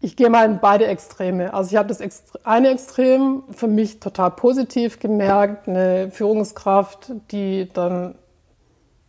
Ich 0.01 0.15
gehe 0.15 0.29
mal 0.29 0.45
in 0.45 0.59
beide 0.59 0.87
Extreme. 0.87 1.53
Also 1.53 1.71
ich 1.71 1.77
habe 1.77 1.87
das 1.87 2.01
eine 2.43 2.69
Extrem 2.69 3.43
für 3.51 3.67
mich 3.67 3.99
total 3.99 4.31
positiv 4.31 4.99
gemerkt, 4.99 5.67
eine 5.67 6.11
Führungskraft, 6.11 7.11
die 7.31 7.69
dann 7.71 8.15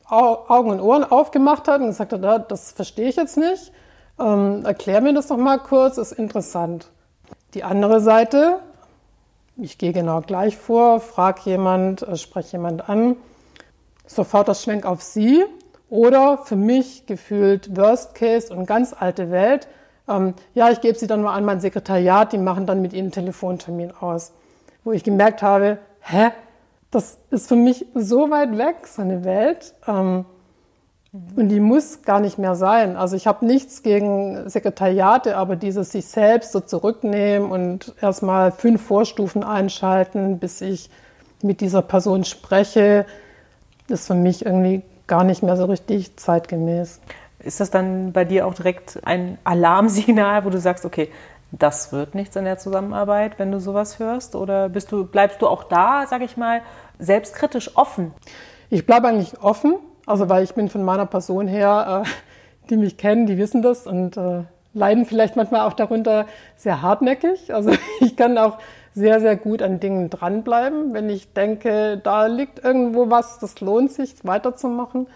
Augen 0.08 0.70
und 0.70 0.80
Ohren 0.80 1.04
aufgemacht 1.04 1.66
hat 1.66 1.80
und 1.80 1.88
gesagt 1.88 2.12
hat, 2.12 2.50
das 2.50 2.72
verstehe 2.72 3.08
ich 3.08 3.16
jetzt 3.16 3.36
nicht. 3.36 3.72
Ähm, 4.18 4.64
erklär 4.64 5.00
mir 5.00 5.14
das 5.14 5.28
doch 5.28 5.36
mal 5.36 5.58
kurz, 5.58 5.98
ist 5.98 6.12
interessant. 6.12 6.90
Die 7.54 7.64
andere 7.64 8.00
Seite, 8.00 8.60
ich 9.56 9.78
gehe 9.78 9.92
genau 9.92 10.20
gleich 10.20 10.56
vor, 10.56 11.00
frage 11.00 11.40
jemand, 11.44 12.02
äh, 12.02 12.16
spreche 12.16 12.52
jemand 12.52 12.88
an, 12.88 13.16
sofort 14.06 14.48
das 14.48 14.62
Schwenk 14.62 14.86
auf 14.86 15.02
Sie 15.02 15.44
oder 15.88 16.38
für 16.38 16.56
mich 16.56 17.06
gefühlt 17.06 17.76
Worst 17.76 18.14
Case 18.14 18.54
und 18.54 18.66
ganz 18.66 18.94
alte 18.98 19.30
Welt. 19.30 19.68
Ähm, 20.08 20.34
ja, 20.54 20.70
ich 20.70 20.80
gebe 20.80 20.98
Sie 20.98 21.06
dann 21.06 21.22
mal 21.22 21.34
an 21.34 21.44
mein 21.44 21.60
Sekretariat, 21.60 22.32
die 22.32 22.38
machen 22.38 22.66
dann 22.66 22.82
mit 22.82 22.92
Ihnen 22.92 23.06
einen 23.06 23.12
Telefontermin 23.12 23.92
aus. 23.92 24.32
Wo 24.84 24.92
ich 24.92 25.04
gemerkt 25.04 25.42
habe, 25.42 25.78
hä, 26.00 26.30
das 26.90 27.18
ist 27.30 27.48
für 27.48 27.56
mich 27.56 27.86
so 27.94 28.30
weit 28.30 28.56
weg, 28.56 28.86
so 28.86 29.02
eine 29.02 29.24
Welt. 29.24 29.74
Ähm, 29.86 30.24
und 31.36 31.48
die 31.48 31.60
muss 31.60 32.02
gar 32.02 32.20
nicht 32.20 32.38
mehr 32.38 32.54
sein. 32.54 32.96
Also 32.96 33.16
ich 33.16 33.26
habe 33.26 33.46
nichts 33.46 33.82
gegen 33.82 34.48
Sekretariate, 34.48 35.36
aber 35.36 35.56
dieses 35.56 35.92
sich 35.92 36.06
selbst 36.06 36.52
so 36.52 36.60
zurücknehmen 36.60 37.50
und 37.50 37.94
erstmal 38.00 38.52
fünf 38.52 38.82
Vorstufen 38.82 39.44
einschalten, 39.44 40.38
bis 40.38 40.60
ich 40.60 40.90
mit 41.42 41.60
dieser 41.60 41.82
Person 41.82 42.24
spreche, 42.24 43.06
ist 43.88 44.06
für 44.06 44.14
mich 44.14 44.44
irgendwie 44.44 44.82
gar 45.06 45.24
nicht 45.24 45.42
mehr 45.42 45.56
so 45.56 45.66
richtig 45.66 46.16
zeitgemäß. 46.16 47.00
Ist 47.38 47.60
das 47.60 47.70
dann 47.70 48.12
bei 48.12 48.24
dir 48.24 48.46
auch 48.46 48.54
direkt 48.54 49.00
ein 49.04 49.38
Alarmsignal, 49.44 50.44
wo 50.44 50.50
du 50.50 50.58
sagst, 50.58 50.84
okay, 50.84 51.10
das 51.52 51.92
wird 51.92 52.14
nichts 52.14 52.34
in 52.36 52.44
der 52.44 52.58
Zusammenarbeit, 52.58 53.38
wenn 53.38 53.52
du 53.52 53.60
sowas 53.60 53.98
hörst? 53.98 54.34
Oder 54.34 54.68
bist 54.68 54.90
du, 54.90 55.04
bleibst 55.04 55.42
du 55.42 55.46
auch 55.46 55.64
da, 55.64 56.06
sage 56.08 56.24
ich 56.24 56.36
mal, 56.36 56.62
selbstkritisch 56.98 57.76
offen? 57.76 58.12
Ich 58.68 58.84
bleibe 58.84 59.08
eigentlich 59.08 59.40
offen. 59.40 59.76
Also 60.06 60.28
weil 60.28 60.44
ich 60.44 60.54
bin 60.54 60.68
von 60.68 60.84
meiner 60.84 61.06
Person 61.06 61.48
her, 61.48 62.04
äh, 62.04 62.08
die 62.70 62.76
mich 62.76 62.96
kennen, 62.96 63.26
die 63.26 63.38
wissen 63.38 63.60
das 63.60 63.86
und 63.86 64.16
äh, 64.16 64.44
leiden 64.72 65.04
vielleicht 65.04 65.36
manchmal 65.36 65.62
auch 65.62 65.72
darunter 65.72 66.26
sehr 66.56 66.82
hartnäckig. 66.82 67.52
Also 67.52 67.72
ich 68.00 68.16
kann 68.16 68.38
auch 68.38 68.58
sehr, 68.94 69.20
sehr 69.20 69.36
gut 69.36 69.60
an 69.60 69.80
Dingen 69.80 70.08
dranbleiben, 70.08 70.94
wenn 70.94 71.10
ich 71.10 71.32
denke, 71.34 72.00
da 72.02 72.26
liegt 72.26 72.64
irgendwo 72.64 73.10
was, 73.10 73.38
das 73.38 73.60
lohnt 73.60 73.92
sich 73.92 74.14
weiterzumachen. 74.22 75.06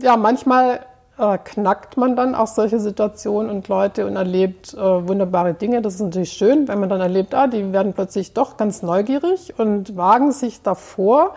Ja, 0.00 0.16
manchmal 0.16 0.80
äh, 1.18 1.38
knackt 1.38 1.96
man 1.96 2.14
dann 2.14 2.34
auch 2.34 2.46
solche 2.46 2.78
Situationen 2.78 3.50
und 3.50 3.66
Leute 3.66 4.06
und 4.06 4.14
erlebt 4.14 4.74
äh, 4.74 4.78
wunderbare 4.78 5.54
Dinge. 5.54 5.82
Das 5.82 5.94
ist 5.94 6.02
natürlich 6.02 6.32
schön, 6.32 6.68
wenn 6.68 6.78
man 6.78 6.88
dann 6.88 7.00
erlebt, 7.00 7.34
ah, 7.34 7.46
die 7.46 7.72
werden 7.72 7.94
plötzlich 7.94 8.32
doch 8.32 8.56
ganz 8.56 8.82
neugierig 8.82 9.54
und 9.58 9.96
wagen 9.96 10.30
sich 10.30 10.62
davor. 10.62 11.34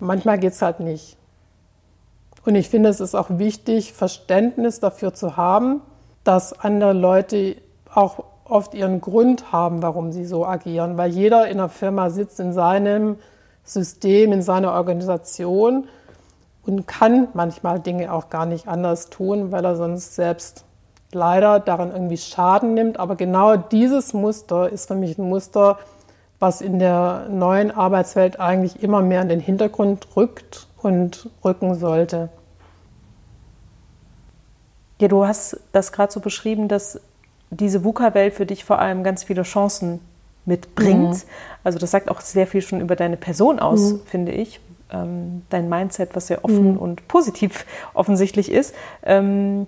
Manchmal 0.00 0.38
geht 0.38 0.54
es 0.54 0.62
halt 0.62 0.80
nicht. 0.80 1.19
Und 2.44 2.54
ich 2.54 2.70
finde, 2.70 2.88
es 2.88 3.00
ist 3.00 3.14
auch 3.14 3.28
wichtig, 3.30 3.92
Verständnis 3.92 4.80
dafür 4.80 5.12
zu 5.12 5.36
haben, 5.36 5.82
dass 6.24 6.58
andere 6.58 6.92
Leute 6.92 7.56
auch 7.92 8.24
oft 8.44 8.74
ihren 8.74 9.00
Grund 9.00 9.52
haben, 9.52 9.82
warum 9.82 10.12
sie 10.12 10.24
so 10.24 10.46
agieren. 10.46 10.96
Weil 10.96 11.10
jeder 11.10 11.48
in 11.48 11.58
der 11.58 11.68
Firma 11.68 12.10
sitzt 12.10 12.40
in 12.40 12.52
seinem 12.52 13.16
System, 13.64 14.32
in 14.32 14.42
seiner 14.42 14.72
Organisation 14.72 15.86
und 16.66 16.86
kann 16.86 17.28
manchmal 17.34 17.80
Dinge 17.80 18.12
auch 18.12 18.30
gar 18.30 18.46
nicht 18.46 18.68
anders 18.68 19.10
tun, 19.10 19.52
weil 19.52 19.64
er 19.64 19.76
sonst 19.76 20.14
selbst 20.14 20.64
leider 21.12 21.60
daran 21.60 21.92
irgendwie 21.92 22.16
Schaden 22.16 22.74
nimmt. 22.74 22.98
Aber 22.98 23.16
genau 23.16 23.56
dieses 23.56 24.12
Muster 24.14 24.70
ist 24.70 24.88
für 24.88 24.94
mich 24.94 25.18
ein 25.18 25.28
Muster, 25.28 25.78
was 26.38 26.62
in 26.62 26.78
der 26.78 27.28
neuen 27.28 27.70
Arbeitswelt 27.70 28.40
eigentlich 28.40 28.82
immer 28.82 29.02
mehr 29.02 29.22
in 29.22 29.28
den 29.28 29.40
Hintergrund 29.40 30.08
rückt 30.16 30.68
und 30.82 31.28
rücken 31.44 31.74
sollte. 31.74 32.28
Ja, 35.00 35.08
du 35.08 35.26
hast 35.26 35.58
das 35.72 35.92
gerade 35.92 36.12
so 36.12 36.20
beschrieben, 36.20 36.68
dass 36.68 37.00
diese 37.50 37.84
VUCA-Welt 37.84 38.34
für 38.34 38.46
dich 38.46 38.64
vor 38.64 38.78
allem 38.78 39.02
ganz 39.02 39.24
viele 39.24 39.42
Chancen 39.42 40.00
mitbringt. 40.44 41.14
Mhm. 41.14 41.22
Also 41.64 41.78
das 41.78 41.90
sagt 41.90 42.10
auch 42.10 42.20
sehr 42.20 42.46
viel 42.46 42.62
schon 42.62 42.80
über 42.80 42.96
deine 42.96 43.16
Person 43.16 43.58
aus, 43.58 43.92
mhm. 43.92 44.00
finde 44.04 44.32
ich, 44.32 44.60
ähm, 44.92 45.42
dein 45.50 45.68
Mindset, 45.68 46.14
was 46.14 46.26
sehr 46.26 46.44
offen 46.44 46.72
mhm. 46.72 46.78
und 46.78 47.08
positiv 47.08 47.64
offensichtlich 47.94 48.50
ist. 48.50 48.74
Ähm, 49.02 49.66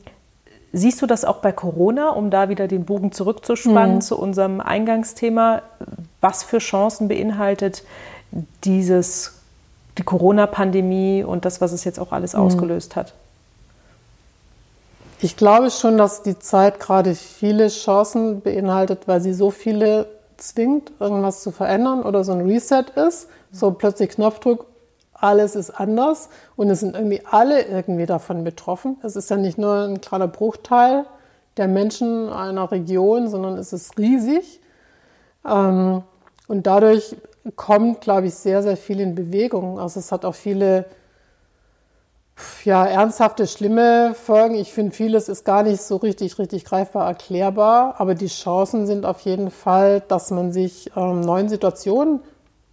siehst 0.72 1.02
du 1.02 1.06
das 1.06 1.24
auch 1.24 1.38
bei 1.38 1.52
Corona, 1.52 2.10
um 2.10 2.30
da 2.30 2.48
wieder 2.48 2.68
den 2.68 2.84
Bogen 2.84 3.12
zurückzuspannen 3.12 3.96
mhm. 3.96 4.00
zu 4.00 4.18
unserem 4.18 4.60
Eingangsthema? 4.60 5.62
Was 6.20 6.42
für 6.42 6.58
Chancen 6.58 7.08
beinhaltet 7.08 7.84
dieses, 8.64 9.41
die 9.98 10.02
Corona-Pandemie 10.02 11.24
und 11.24 11.44
das, 11.44 11.60
was 11.60 11.72
es 11.72 11.84
jetzt 11.84 11.98
auch 11.98 12.12
alles 12.12 12.34
mhm. 12.34 12.40
ausgelöst 12.40 12.96
hat? 12.96 13.14
Ich 15.20 15.36
glaube 15.36 15.70
schon, 15.70 15.98
dass 15.98 16.22
die 16.22 16.38
Zeit 16.38 16.80
gerade 16.80 17.14
viele 17.14 17.68
Chancen 17.68 18.40
beinhaltet, 18.40 19.06
weil 19.06 19.20
sie 19.20 19.32
so 19.32 19.50
viele 19.50 20.06
zwingt, 20.36 20.90
irgendwas 20.98 21.42
zu 21.42 21.52
verändern 21.52 22.02
oder 22.02 22.24
so 22.24 22.32
ein 22.32 22.40
Reset 22.40 22.86
ist. 22.96 23.28
So 23.52 23.70
plötzlich 23.70 24.10
Knopfdruck, 24.10 24.66
alles 25.12 25.54
ist 25.54 25.70
anders 25.70 26.28
und 26.56 26.68
es 26.70 26.80
sind 26.80 26.96
irgendwie 26.96 27.22
alle 27.30 27.62
irgendwie 27.62 28.06
davon 28.06 28.42
betroffen. 28.42 28.96
Es 29.04 29.14
ist 29.14 29.30
ja 29.30 29.36
nicht 29.36 29.58
nur 29.58 29.84
ein 29.84 30.00
kleiner 30.00 30.26
Bruchteil 30.26 31.04
der 31.56 31.68
Menschen 31.68 32.28
einer 32.28 32.72
Region, 32.72 33.28
sondern 33.28 33.56
es 33.56 33.72
ist 33.72 33.98
riesig. 33.98 34.60
Ähm, 35.46 36.02
und 36.48 36.66
dadurch 36.66 37.16
kommt, 37.56 38.00
glaube 38.02 38.28
ich, 38.28 38.34
sehr, 38.34 38.62
sehr 38.62 38.76
viel 38.76 39.00
in 39.00 39.14
Bewegung. 39.14 39.78
Also 39.78 40.00
es 40.00 40.12
hat 40.12 40.24
auch 40.24 40.34
viele 40.34 40.86
ja, 42.64 42.86
ernsthafte, 42.86 43.46
schlimme 43.46 44.14
Folgen. 44.14 44.54
Ich 44.54 44.72
finde, 44.72 44.92
vieles 44.92 45.28
ist 45.28 45.44
gar 45.44 45.62
nicht 45.62 45.82
so 45.82 45.96
richtig, 45.96 46.38
richtig 46.38 46.64
greifbar 46.64 47.06
erklärbar. 47.06 47.96
Aber 47.98 48.14
die 48.14 48.28
Chancen 48.28 48.86
sind 48.86 49.04
auf 49.04 49.20
jeden 49.20 49.50
Fall, 49.50 50.02
dass 50.06 50.30
man 50.30 50.52
sich 50.52 50.90
ähm, 50.96 51.20
neuen 51.20 51.48
Situationen 51.48 52.20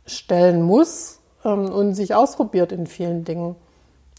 stellen 0.05 0.61
muss 0.61 1.19
ähm, 1.43 1.69
und 1.71 1.93
sich 1.93 2.13
ausprobiert 2.13 2.71
in 2.71 2.87
vielen 2.87 3.25
Dingen. 3.25 3.55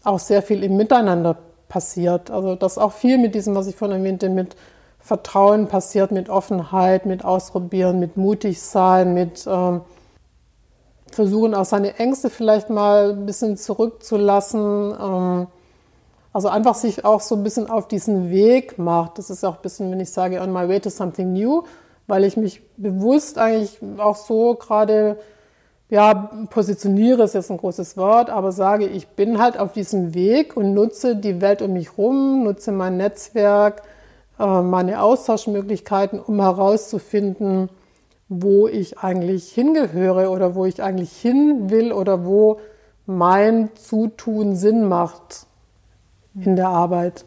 Auch 0.03 0.19
sehr 0.19 0.41
viel 0.41 0.63
im 0.63 0.77
Miteinander 0.77 1.37
passiert. 1.69 2.29
Also 2.29 2.55
dass 2.55 2.77
auch 2.77 2.91
viel 2.91 3.17
mit 3.17 3.35
diesem, 3.35 3.55
was 3.55 3.67
ich 3.67 3.75
vorhin 3.75 3.97
erwähnte, 3.97 4.29
mit 4.29 4.55
Vertrauen 4.99 5.67
passiert, 5.67 6.11
mit 6.11 6.29
Offenheit, 6.29 7.05
mit 7.05 7.25
Ausprobieren, 7.25 7.99
mit 7.99 8.17
mutig 8.17 8.61
sein, 8.61 9.13
mit 9.13 9.47
ähm, 9.47 9.81
versuchen 11.15 11.53
auch 11.53 11.65
seine 11.65 11.97
Ängste 11.97 12.29
vielleicht 12.29 12.69
mal 12.69 13.11
ein 13.11 13.25
bisschen 13.25 13.57
zurückzulassen. 13.57 14.93
Ähm, 14.99 15.47
also 16.33 16.47
einfach 16.47 16.75
sich 16.75 17.03
auch 17.03 17.21
so 17.21 17.35
ein 17.35 17.43
bisschen 17.43 17.69
auf 17.69 17.87
diesen 17.87 18.29
Weg 18.29 18.77
macht. 18.77 19.17
Das 19.17 19.29
ist 19.29 19.43
auch 19.43 19.55
ein 19.55 19.61
bisschen, 19.61 19.91
wenn 19.91 19.99
ich 19.99 20.11
sage, 20.11 20.41
on 20.41 20.53
my 20.53 20.67
way 20.67 20.79
to 20.79 20.89
something 20.89 21.33
new, 21.33 21.63
weil 22.07 22.23
ich 22.23 22.37
mich 22.37 22.61
bewusst 22.77 23.37
eigentlich 23.37 23.79
auch 23.97 24.15
so 24.15 24.55
gerade 24.55 25.17
ja, 25.91 26.31
positioniere 26.49 27.23
ist 27.23 27.35
jetzt 27.35 27.51
ein 27.51 27.57
großes 27.57 27.97
Wort, 27.97 28.29
aber 28.29 28.53
sage, 28.53 28.87
ich 28.87 29.09
bin 29.09 29.39
halt 29.39 29.59
auf 29.59 29.73
diesem 29.73 30.13
Weg 30.13 30.55
und 30.55 30.73
nutze 30.73 31.17
die 31.17 31.41
Welt 31.41 31.61
um 31.61 31.73
mich 31.73 31.97
herum, 31.97 32.45
nutze 32.45 32.71
mein 32.71 32.95
Netzwerk, 32.95 33.83
äh, 34.39 34.61
meine 34.61 35.01
Austauschmöglichkeiten, 35.01 36.21
um 36.21 36.39
herauszufinden, 36.39 37.67
wo 38.33 38.69
ich 38.69 38.97
eigentlich 38.97 39.51
hingehöre 39.51 40.31
oder 40.31 40.55
wo 40.55 40.65
ich 40.65 40.81
eigentlich 40.81 41.11
hin 41.11 41.69
will 41.69 41.91
oder 41.91 42.23
wo 42.23 42.61
mein 43.05 43.75
Zutun 43.75 44.55
Sinn 44.55 44.87
macht 44.87 45.47
in 46.33 46.55
der 46.55 46.69
Arbeit. 46.69 47.25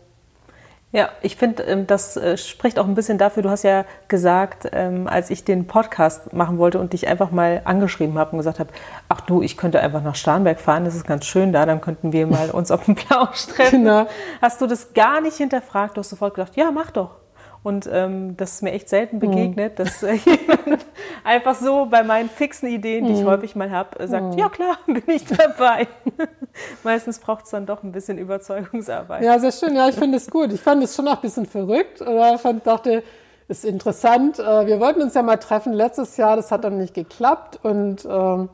Ja, 0.93 1.11
ich 1.21 1.37
finde, 1.37 1.65
ähm, 1.65 1.87
das 1.87 2.17
äh, 2.17 2.39
spricht 2.39 2.79
auch 2.79 2.87
ein 2.87 2.95
bisschen 2.95 3.19
dafür. 3.19 3.43
Du 3.43 3.51
hast 3.51 3.65
ja 3.65 3.85
gesagt, 4.09 4.71
ähm, 4.73 5.07
als 5.07 5.29
ich 5.29 5.45
den 5.45 5.67
Podcast 5.67 6.33
machen 6.33 6.57
wollte 6.57 6.79
und 6.79 6.95
dich 6.95 7.07
einfach 7.07 7.31
mal 7.31 7.61
angeschrieben 7.65 8.17
habe 8.17 8.31
und 8.31 8.39
gesagt 8.39 8.59
habe, 8.59 8.71
ach 9.11 9.21
du, 9.21 9.43
ich 9.43 9.59
könnte 9.59 9.81
einfach 9.81 10.03
nach 10.03 10.15
Starnberg 10.15 10.59
fahren, 10.59 10.87
das 10.87 10.95
ist 10.95 11.07
ganz 11.07 11.27
schön 11.27 11.53
da, 11.53 11.67
dann 11.67 11.83
könnten 11.83 12.15
wir 12.15 12.27
mal 12.27 12.51
uns 12.53 12.71
auf 12.71 12.87
dem 12.87 12.95
Plausch 12.95 13.47
treffen. 13.49 13.85
Genau. 13.85 14.07
Hast 14.41 14.63
du 14.63 14.67
das 14.67 14.95
gar 14.95 15.21
nicht 15.21 15.37
hinterfragt? 15.37 15.99
Du 15.99 15.99
hast 15.99 16.09
sofort 16.09 16.33
gedacht, 16.33 16.57
ja, 16.57 16.71
mach 16.71 16.93
doch. 16.93 17.24
Und 17.65 17.89
ähm, 17.91 18.37
das 18.37 18.57
ist 18.57 18.63
mir 18.63 18.73
echt 18.73 18.91
selten 18.91 19.21
begegnet, 19.21 19.79
mhm. 19.79 19.85
dass 19.85 20.03
äh, 20.03 20.13
jemand 20.25 20.85
einfach 21.25 21.55
so 21.55 21.87
bei 21.87 22.03
meinen 22.03 22.29
fixen 22.29 22.69
Ideen, 22.69 23.07
die 23.07 23.15
ich 23.15 23.23
mhm. 23.23 23.27
häufig 23.29 23.57
mal 23.57 23.71
habe, 23.71 23.99
äh, 24.01 24.07
sagt, 24.07 24.35
mhm. 24.35 24.39
ja 24.39 24.51
klar, 24.51 24.77
bin 24.87 25.03
ich 25.07 25.25
dabei. 25.25 25.89
Meistens 26.85 27.19
braucht 27.19 27.47
es 27.47 27.53
dann 27.53 27.65
doch 27.65 27.83
ein 27.83 27.91
bisschen 27.91 28.19
Überzeugungsarbeit. 28.19 29.25
Ja, 29.25 29.39
sehr 29.39 29.51
schön. 29.51 29.75
Ja, 29.75 29.89
ich 29.89 29.95
finde 29.95 30.19
es 30.19 30.31
gut. 30.31 30.53
Ich 30.53 30.61
fand 30.61 30.85
es 30.85 30.95
schon 30.95 31.09
auch 31.09 31.17
ein 31.17 31.23
bisschen 31.23 31.47
verrückt. 31.47 32.03
Oder 32.03 32.37
fand, 32.37 32.67
dachte, 32.67 33.03
ist 33.49 33.65
interessant. 33.65 34.39
Äh, 34.39 34.67
wir 34.67 34.79
wollten 34.79 35.01
uns 35.01 35.15
ja 35.15 35.23
mal 35.23 35.39
treffen 35.39 35.73
letztes 35.73 36.19
Jahr, 36.19 36.37
das 36.37 36.53
hat 36.53 36.65
dann 36.65 36.77
nicht 36.77 36.93
geklappt. 36.93 37.61
Und 37.63 38.05
ähm, 38.05 38.51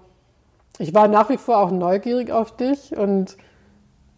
ich 0.78 0.94
war 0.94 1.08
nach 1.08 1.30
wie 1.30 1.36
vor 1.36 1.58
auch 1.58 1.72
neugierig 1.72 2.30
auf 2.30 2.56
dich 2.56 2.96
und 2.96 3.36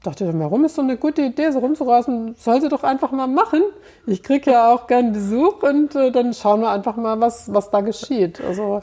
dachte 0.03 0.27
dann, 0.27 0.41
warum 0.41 0.65
ist 0.65 0.75
so 0.75 0.83
eine 0.83 0.97
gute 0.97 1.23
Idee, 1.23 1.51
so 1.51 1.61
rumzurasen? 1.61 2.35
Soll 2.39 2.61
sie 2.61 2.69
doch 2.69 2.83
einfach 2.83 3.13
mal 3.13 3.29
machen. 3.29 3.63
Ich 4.07 4.23
kriege 4.23 4.53
ja 4.53 4.73
auch 4.73 4.87
gern 4.87 5.13
Besuch 5.13 5.63
und 5.63 5.95
äh, 5.95 6.11
dann 6.11 6.35
schauen 6.35 6.61
wir 6.61 6.71
einfach 6.71 6.97
mal, 6.97 7.21
was, 7.21 7.53
was 7.53 7.71
da 7.71 7.81
geschieht. 7.81 8.41
Also 8.41 8.83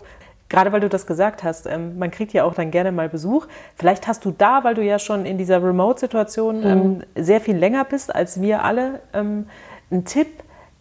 Gerade 0.49 0.71
weil 0.71 0.79
du 0.79 0.89
das 0.89 1.05
gesagt 1.05 1.43
hast, 1.43 1.67
ähm, 1.67 1.99
man 1.99 2.10
kriegt 2.10 2.34
ja 2.34 2.43
auch 2.43 2.55
dann 2.55 2.71
gerne 2.71 2.91
mal 2.91 3.08
Besuch. 3.08 3.45
Vielleicht 3.75 4.08
hast 4.08 4.25
du 4.25 4.32
da, 4.32 4.63
weil 4.63 4.73
du 4.73 4.84
ja 4.84 4.97
schon 4.97 5.25
in 5.25 5.38
dieser 5.38 5.63
Remote-Situation 5.63 6.63
ähm, 6.63 6.79
mhm. 6.79 7.03
sehr 7.15 7.39
viel 7.39 7.55
länger 7.55 7.86
bist 7.86 8.13
als 8.13 8.41
wir 8.41 8.63
alle, 8.63 8.99
ähm, 9.13 9.45
einen 9.91 10.05
Tipp, 10.05 10.27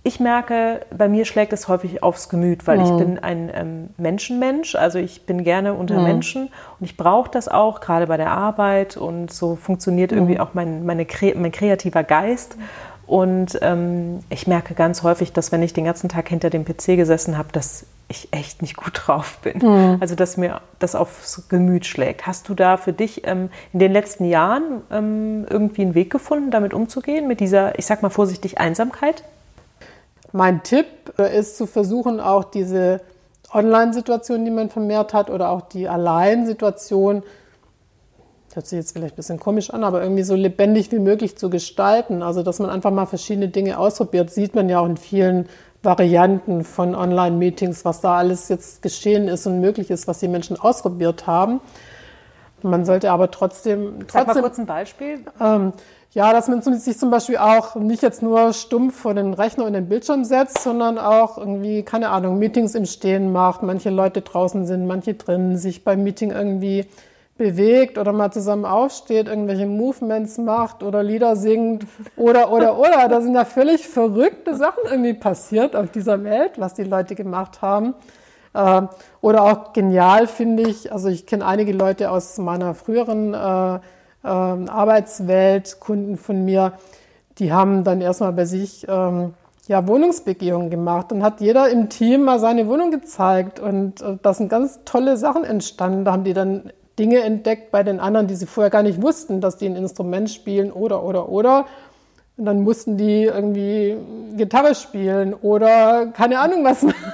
ich 0.08 0.20
merke, 0.20 0.80
bei 0.90 1.08
mir 1.08 1.24
schlägt 1.24 1.52
es 1.52 1.68
häufig 1.68 2.02
aufs 2.02 2.28
Gemüt, 2.28 2.66
weil 2.66 2.78
mhm. 2.78 2.84
ich 2.84 2.90
bin 2.96 3.18
ein 3.18 3.50
ähm, 3.54 3.90
Menschenmensch, 3.98 4.74
also 4.74 4.98
ich 4.98 5.26
bin 5.26 5.44
gerne 5.44 5.74
unter 5.74 5.98
mhm. 5.98 6.04
Menschen 6.04 6.42
und 6.80 6.84
ich 6.86 6.96
brauche 6.96 7.30
das 7.30 7.46
auch, 7.46 7.80
gerade 7.80 8.06
bei 8.06 8.16
der 8.16 8.32
Arbeit 8.32 8.96
und 8.96 9.32
so 9.32 9.54
funktioniert 9.54 10.10
mhm. 10.10 10.18
irgendwie 10.18 10.40
auch 10.40 10.54
mein, 10.54 10.84
meine, 10.84 11.06
mein 11.36 11.52
kreativer 11.52 12.02
Geist. 12.02 12.56
Und 13.06 13.58
ähm, 13.62 14.20
ich 14.28 14.46
merke 14.46 14.74
ganz 14.74 15.02
häufig, 15.02 15.32
dass 15.32 15.52
wenn 15.52 15.62
ich 15.62 15.72
den 15.72 15.84
ganzen 15.84 16.08
Tag 16.08 16.28
hinter 16.28 16.50
dem 16.50 16.64
PC 16.64 16.96
gesessen 16.96 17.38
habe, 17.38 17.48
dass 17.52 17.86
ich 18.08 18.28
echt 18.32 18.60
nicht 18.62 18.76
gut 18.76 18.92
drauf 19.06 19.38
bin. 19.42 19.58
Mhm. 19.58 19.98
Also 20.00 20.14
dass 20.14 20.36
mir 20.36 20.60
das 20.78 20.94
aufs 20.94 21.48
Gemüt 21.48 21.86
schlägt. 21.86 22.26
Hast 22.26 22.48
du 22.48 22.54
da 22.54 22.76
für 22.76 22.92
dich 22.92 23.26
ähm, 23.26 23.50
in 23.72 23.78
den 23.78 23.92
letzten 23.92 24.24
Jahren 24.24 24.82
ähm, 24.90 25.46
irgendwie 25.48 25.82
einen 25.82 25.94
Weg 25.94 26.10
gefunden, 26.10 26.50
damit 26.50 26.74
umzugehen, 26.74 27.28
mit 27.28 27.40
dieser, 27.40 27.78
ich 27.78 27.86
sag 27.86 28.02
mal 28.02 28.10
vorsichtig, 28.10 28.58
Einsamkeit? 28.58 29.22
Mein 30.32 30.62
Tipp 30.62 30.86
äh, 31.18 31.38
ist 31.38 31.56
zu 31.56 31.66
versuchen, 31.66 32.20
auch 32.20 32.44
diese 32.44 33.00
Online-Situation, 33.52 34.44
die 34.44 34.50
man 34.50 34.68
vermehrt 34.68 35.14
hat, 35.14 35.30
oder 35.30 35.50
auch 35.50 35.62
die 35.62 35.88
Allein-Situation, 35.88 37.22
hört 38.54 38.66
sich 38.66 38.76
jetzt 38.76 38.92
vielleicht 38.92 39.14
ein 39.14 39.16
bisschen 39.16 39.40
komisch 39.40 39.70
an, 39.70 39.84
aber 39.84 40.02
irgendwie 40.02 40.22
so 40.22 40.34
lebendig 40.34 40.92
wie 40.92 40.98
möglich 40.98 41.38
zu 41.38 41.48
gestalten. 41.48 42.22
Also, 42.22 42.42
dass 42.42 42.58
man 42.58 42.70
einfach 42.70 42.90
mal 42.90 43.06
verschiedene 43.06 43.48
Dinge 43.48 43.78
ausprobiert, 43.78 44.30
sieht 44.30 44.54
man 44.54 44.68
ja 44.68 44.80
auch 44.80 44.86
in 44.86 44.96
vielen 44.96 45.48
Varianten 45.82 46.64
von 46.64 46.94
Online-Meetings, 46.94 47.84
was 47.84 48.00
da 48.00 48.16
alles 48.16 48.48
jetzt 48.48 48.82
geschehen 48.82 49.28
ist 49.28 49.46
und 49.46 49.60
möglich 49.60 49.90
ist, 49.90 50.08
was 50.08 50.18
die 50.18 50.28
Menschen 50.28 50.58
ausprobiert 50.58 51.26
haben. 51.26 51.60
Man 52.62 52.84
sollte 52.84 53.12
aber 53.12 53.30
trotzdem. 53.30 54.00
trotzdem 54.00 54.08
Sag 54.08 54.26
mal 54.26 54.40
kurz 54.40 54.58
ein 54.58 54.66
Beispiel. 54.66 55.20
Ähm, 55.40 55.72
ja, 56.12 56.32
dass 56.32 56.48
man 56.48 56.62
sich 56.62 56.98
zum 56.98 57.10
Beispiel 57.10 57.36
auch 57.36 57.74
nicht 57.74 58.02
jetzt 58.02 58.22
nur 58.22 58.52
stumpf 58.52 58.98
vor 59.00 59.14
den 59.14 59.34
Rechner 59.34 59.66
und 59.66 59.74
den 59.74 59.88
Bildschirm 59.88 60.24
setzt, 60.24 60.62
sondern 60.62 60.98
auch 60.98 61.36
irgendwie, 61.36 61.82
keine 61.82 62.08
Ahnung, 62.08 62.38
Meetings 62.38 62.74
im 62.74 62.86
Stehen 62.86 63.30
macht. 63.30 63.62
Manche 63.62 63.90
Leute 63.90 64.22
draußen 64.22 64.66
sind, 64.66 64.86
manche 64.86 65.14
drin, 65.14 65.58
sich 65.58 65.84
beim 65.84 66.02
Meeting 66.02 66.30
irgendwie 66.30 66.86
bewegt 67.36 67.98
oder 67.98 68.12
mal 68.12 68.32
zusammen 68.32 68.64
aufsteht, 68.64 69.28
irgendwelche 69.28 69.66
Movements 69.66 70.38
macht 70.38 70.82
oder 70.82 71.02
Lieder 71.02 71.36
singt 71.36 71.86
oder, 72.16 72.50
oder, 72.52 72.78
oder. 72.78 73.08
Da 73.08 73.20
sind 73.20 73.34
ja 73.34 73.44
völlig 73.44 73.86
verrückte 73.86 74.56
Sachen 74.56 74.84
irgendwie 74.90 75.14
passiert 75.14 75.76
auf 75.76 75.90
dieser 75.90 76.24
Welt, 76.24 76.52
was 76.56 76.74
die 76.74 76.84
Leute 76.84 77.14
gemacht 77.14 77.62
haben. 77.62 77.94
Äh, 78.54 78.82
oder 79.20 79.44
auch 79.44 79.72
genial 79.72 80.26
finde 80.26 80.64
ich, 80.64 80.90
also 80.92 81.08
ich 81.08 81.26
kenne 81.26 81.46
einige 81.46 81.72
Leute 81.72 82.10
aus 82.10 82.38
meiner 82.38 82.74
früheren 82.74 83.34
äh, 83.34 83.78
äh, 84.28 84.70
Arbeitswelt, 84.70 85.80
Kunden 85.80 86.16
von 86.16 86.44
mir, 86.44 86.74
die 87.38 87.52
haben 87.52 87.84
dann 87.84 88.00
erstmal 88.00 88.32
bei 88.32 88.44
sich 88.44 88.86
ähm, 88.88 89.34
ja, 89.68 89.86
Wohnungsbegehungen 89.86 90.70
gemacht 90.70 91.12
und 91.12 91.22
hat 91.22 91.40
jeder 91.40 91.68
im 91.68 91.88
Team 91.88 92.24
mal 92.24 92.40
seine 92.40 92.66
Wohnung 92.66 92.90
gezeigt 92.90 93.60
und 93.60 94.00
äh, 94.00 94.16
da 94.22 94.34
sind 94.34 94.48
ganz 94.48 94.80
tolle 94.84 95.16
Sachen 95.16 95.44
entstanden. 95.44 96.04
Da 96.04 96.12
haben 96.12 96.24
die 96.24 96.32
dann 96.32 96.72
Dinge 96.98 97.20
entdeckt 97.20 97.70
bei 97.70 97.82
den 97.82 98.00
anderen, 98.00 98.26
die 98.26 98.34
sie 98.34 98.46
vorher 98.46 98.70
gar 98.70 98.82
nicht 98.82 99.00
wussten, 99.00 99.40
dass 99.40 99.56
die 99.56 99.66
ein 99.66 99.76
Instrument 99.76 100.30
spielen 100.30 100.72
oder, 100.72 101.04
oder, 101.04 101.28
oder. 101.28 101.66
Und 102.36 102.46
dann 102.46 102.62
mussten 102.62 102.96
die 102.96 103.24
irgendwie 103.24 103.96
Gitarre 104.36 104.74
spielen 104.74 105.34
oder 105.34 106.06
keine 106.06 106.40
Ahnung 106.40 106.64
was 106.64 106.82
machen. 106.82 107.12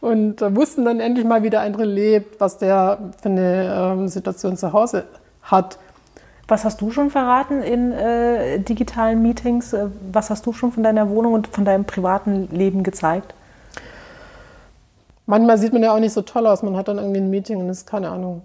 Und 0.00 0.42
äh, 0.42 0.54
wussten 0.54 0.84
dann 0.84 1.00
endlich 1.00 1.24
mal, 1.24 1.42
wie 1.42 1.50
der 1.50 1.62
andere 1.62 1.84
lebt, 1.84 2.40
was 2.40 2.58
der 2.58 2.98
für 3.20 3.28
eine 3.28 3.94
ähm, 3.98 4.08
Situation 4.08 4.56
zu 4.56 4.72
Hause 4.72 5.04
hat. 5.42 5.78
Was 6.46 6.64
hast 6.64 6.80
du 6.80 6.90
schon 6.90 7.10
verraten 7.10 7.62
in 7.62 7.92
äh, 7.92 8.58
digitalen 8.58 9.22
Meetings? 9.22 9.72
Äh, 9.72 9.86
was 10.12 10.30
hast 10.30 10.46
du 10.46 10.52
schon 10.52 10.72
von 10.72 10.82
deiner 10.82 11.08
Wohnung 11.08 11.32
und 11.32 11.48
von 11.48 11.64
deinem 11.64 11.84
privaten 11.84 12.48
Leben 12.50 12.82
gezeigt? 12.82 13.34
Manchmal 15.26 15.56
sieht 15.56 15.72
man 15.72 15.82
ja 15.82 15.94
auch 15.94 16.00
nicht 16.00 16.12
so 16.12 16.22
toll 16.22 16.46
aus. 16.46 16.62
Man 16.62 16.76
hat 16.76 16.88
dann 16.88 16.98
irgendwie 16.98 17.20
ein 17.20 17.30
Meeting 17.30 17.58
und 17.58 17.70
ist 17.70 17.86
keine 17.86 18.10
Ahnung 18.10 18.42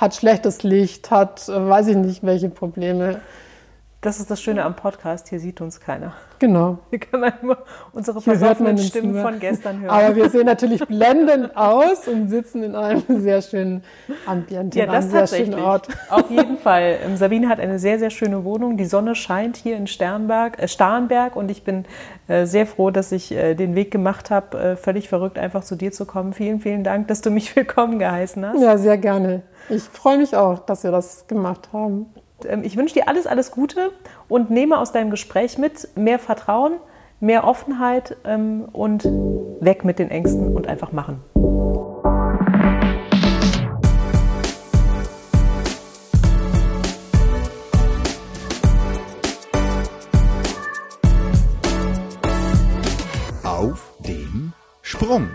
hat 0.00 0.14
schlechtes 0.14 0.62
Licht, 0.62 1.10
hat 1.10 1.48
äh, 1.48 1.68
weiß 1.68 1.88
ich 1.88 1.96
nicht 1.96 2.24
welche 2.24 2.48
Probleme. 2.48 3.20
Das 4.02 4.18
ist 4.18 4.30
das 4.30 4.40
Schöne 4.40 4.64
am 4.64 4.76
Podcast, 4.76 5.28
hier 5.28 5.38
sieht 5.40 5.60
uns 5.60 5.78
keiner. 5.78 6.14
Genau. 6.38 6.78
Hier 6.88 7.00
kann 7.00 7.20
man 7.20 7.34
nur 7.42 7.58
unsere 7.92 8.22
versoffenen 8.22 8.78
Stimmen 8.78 9.20
von 9.20 9.38
gestern 9.38 9.82
hören. 9.82 9.90
Aber 9.90 10.16
wir 10.16 10.30
sehen 10.30 10.46
natürlich 10.46 10.80
blendend 10.86 11.54
aus 11.54 12.08
und 12.08 12.30
sitzen 12.30 12.62
in 12.62 12.74
einem 12.74 13.02
sehr 13.20 13.42
schönen 13.42 13.84
Ambiente, 14.24 14.78
ja, 14.78 14.86
das 14.86 15.12
einem 15.12 15.26
sehr 15.26 15.44
schönen 15.44 15.60
Ort. 15.60 15.88
Auf 16.08 16.30
jeden 16.30 16.56
Fall. 16.56 16.96
Ähm, 17.04 17.18
Sabine 17.18 17.50
hat 17.50 17.60
eine 17.60 17.78
sehr, 17.78 17.98
sehr 17.98 18.08
schöne 18.08 18.42
Wohnung. 18.42 18.78
Die 18.78 18.86
Sonne 18.86 19.14
scheint 19.14 19.58
hier 19.58 19.76
in 19.76 19.86
Sternberg, 19.86 20.58
äh, 20.62 20.66
Starnberg 20.66 21.36
und 21.36 21.50
ich 21.50 21.62
bin 21.62 21.84
äh, 22.26 22.46
sehr 22.46 22.64
froh, 22.64 22.90
dass 22.90 23.12
ich 23.12 23.32
äh, 23.32 23.54
den 23.54 23.74
Weg 23.74 23.90
gemacht 23.90 24.30
habe, 24.30 24.58
äh, 24.58 24.76
völlig 24.76 25.10
verrückt 25.10 25.38
einfach 25.38 25.62
zu 25.62 25.76
dir 25.76 25.92
zu 25.92 26.06
kommen. 26.06 26.32
Vielen, 26.32 26.60
vielen 26.60 26.84
Dank, 26.84 27.08
dass 27.08 27.20
du 27.20 27.30
mich 27.30 27.54
willkommen 27.54 27.98
geheißen 27.98 28.46
hast. 28.46 28.62
Ja, 28.62 28.78
sehr 28.78 28.96
gerne. 28.96 29.42
Ich 29.68 29.82
freue 29.82 30.16
mich 30.16 30.34
auch, 30.34 30.60
dass 30.60 30.84
wir 30.84 30.90
das 30.90 31.26
gemacht 31.26 31.68
haben. 31.74 32.06
Ähm, 32.46 32.62
ich 32.64 32.76
wünsche 32.76 32.94
dir 32.94 33.08
alles, 33.08 33.26
alles 33.26 33.50
Gute 33.50 33.92
und 34.28 34.50
nehme 34.50 34.78
aus 34.78 34.92
deinem 34.92 35.10
Gespräch 35.10 35.58
mit 35.58 35.88
mehr 35.96 36.18
Vertrauen, 36.18 36.74
mehr 37.20 37.44
Offenheit 37.44 38.16
ähm, 38.24 38.68
und 38.72 39.04
weg 39.60 39.84
mit 39.84 39.98
den 39.98 40.10
Ängsten 40.10 40.54
und 40.54 40.66
einfach 40.66 40.92
machen. 40.92 41.20
Auf 53.44 53.92
dem 54.06 54.52
Sprung. 54.82 55.28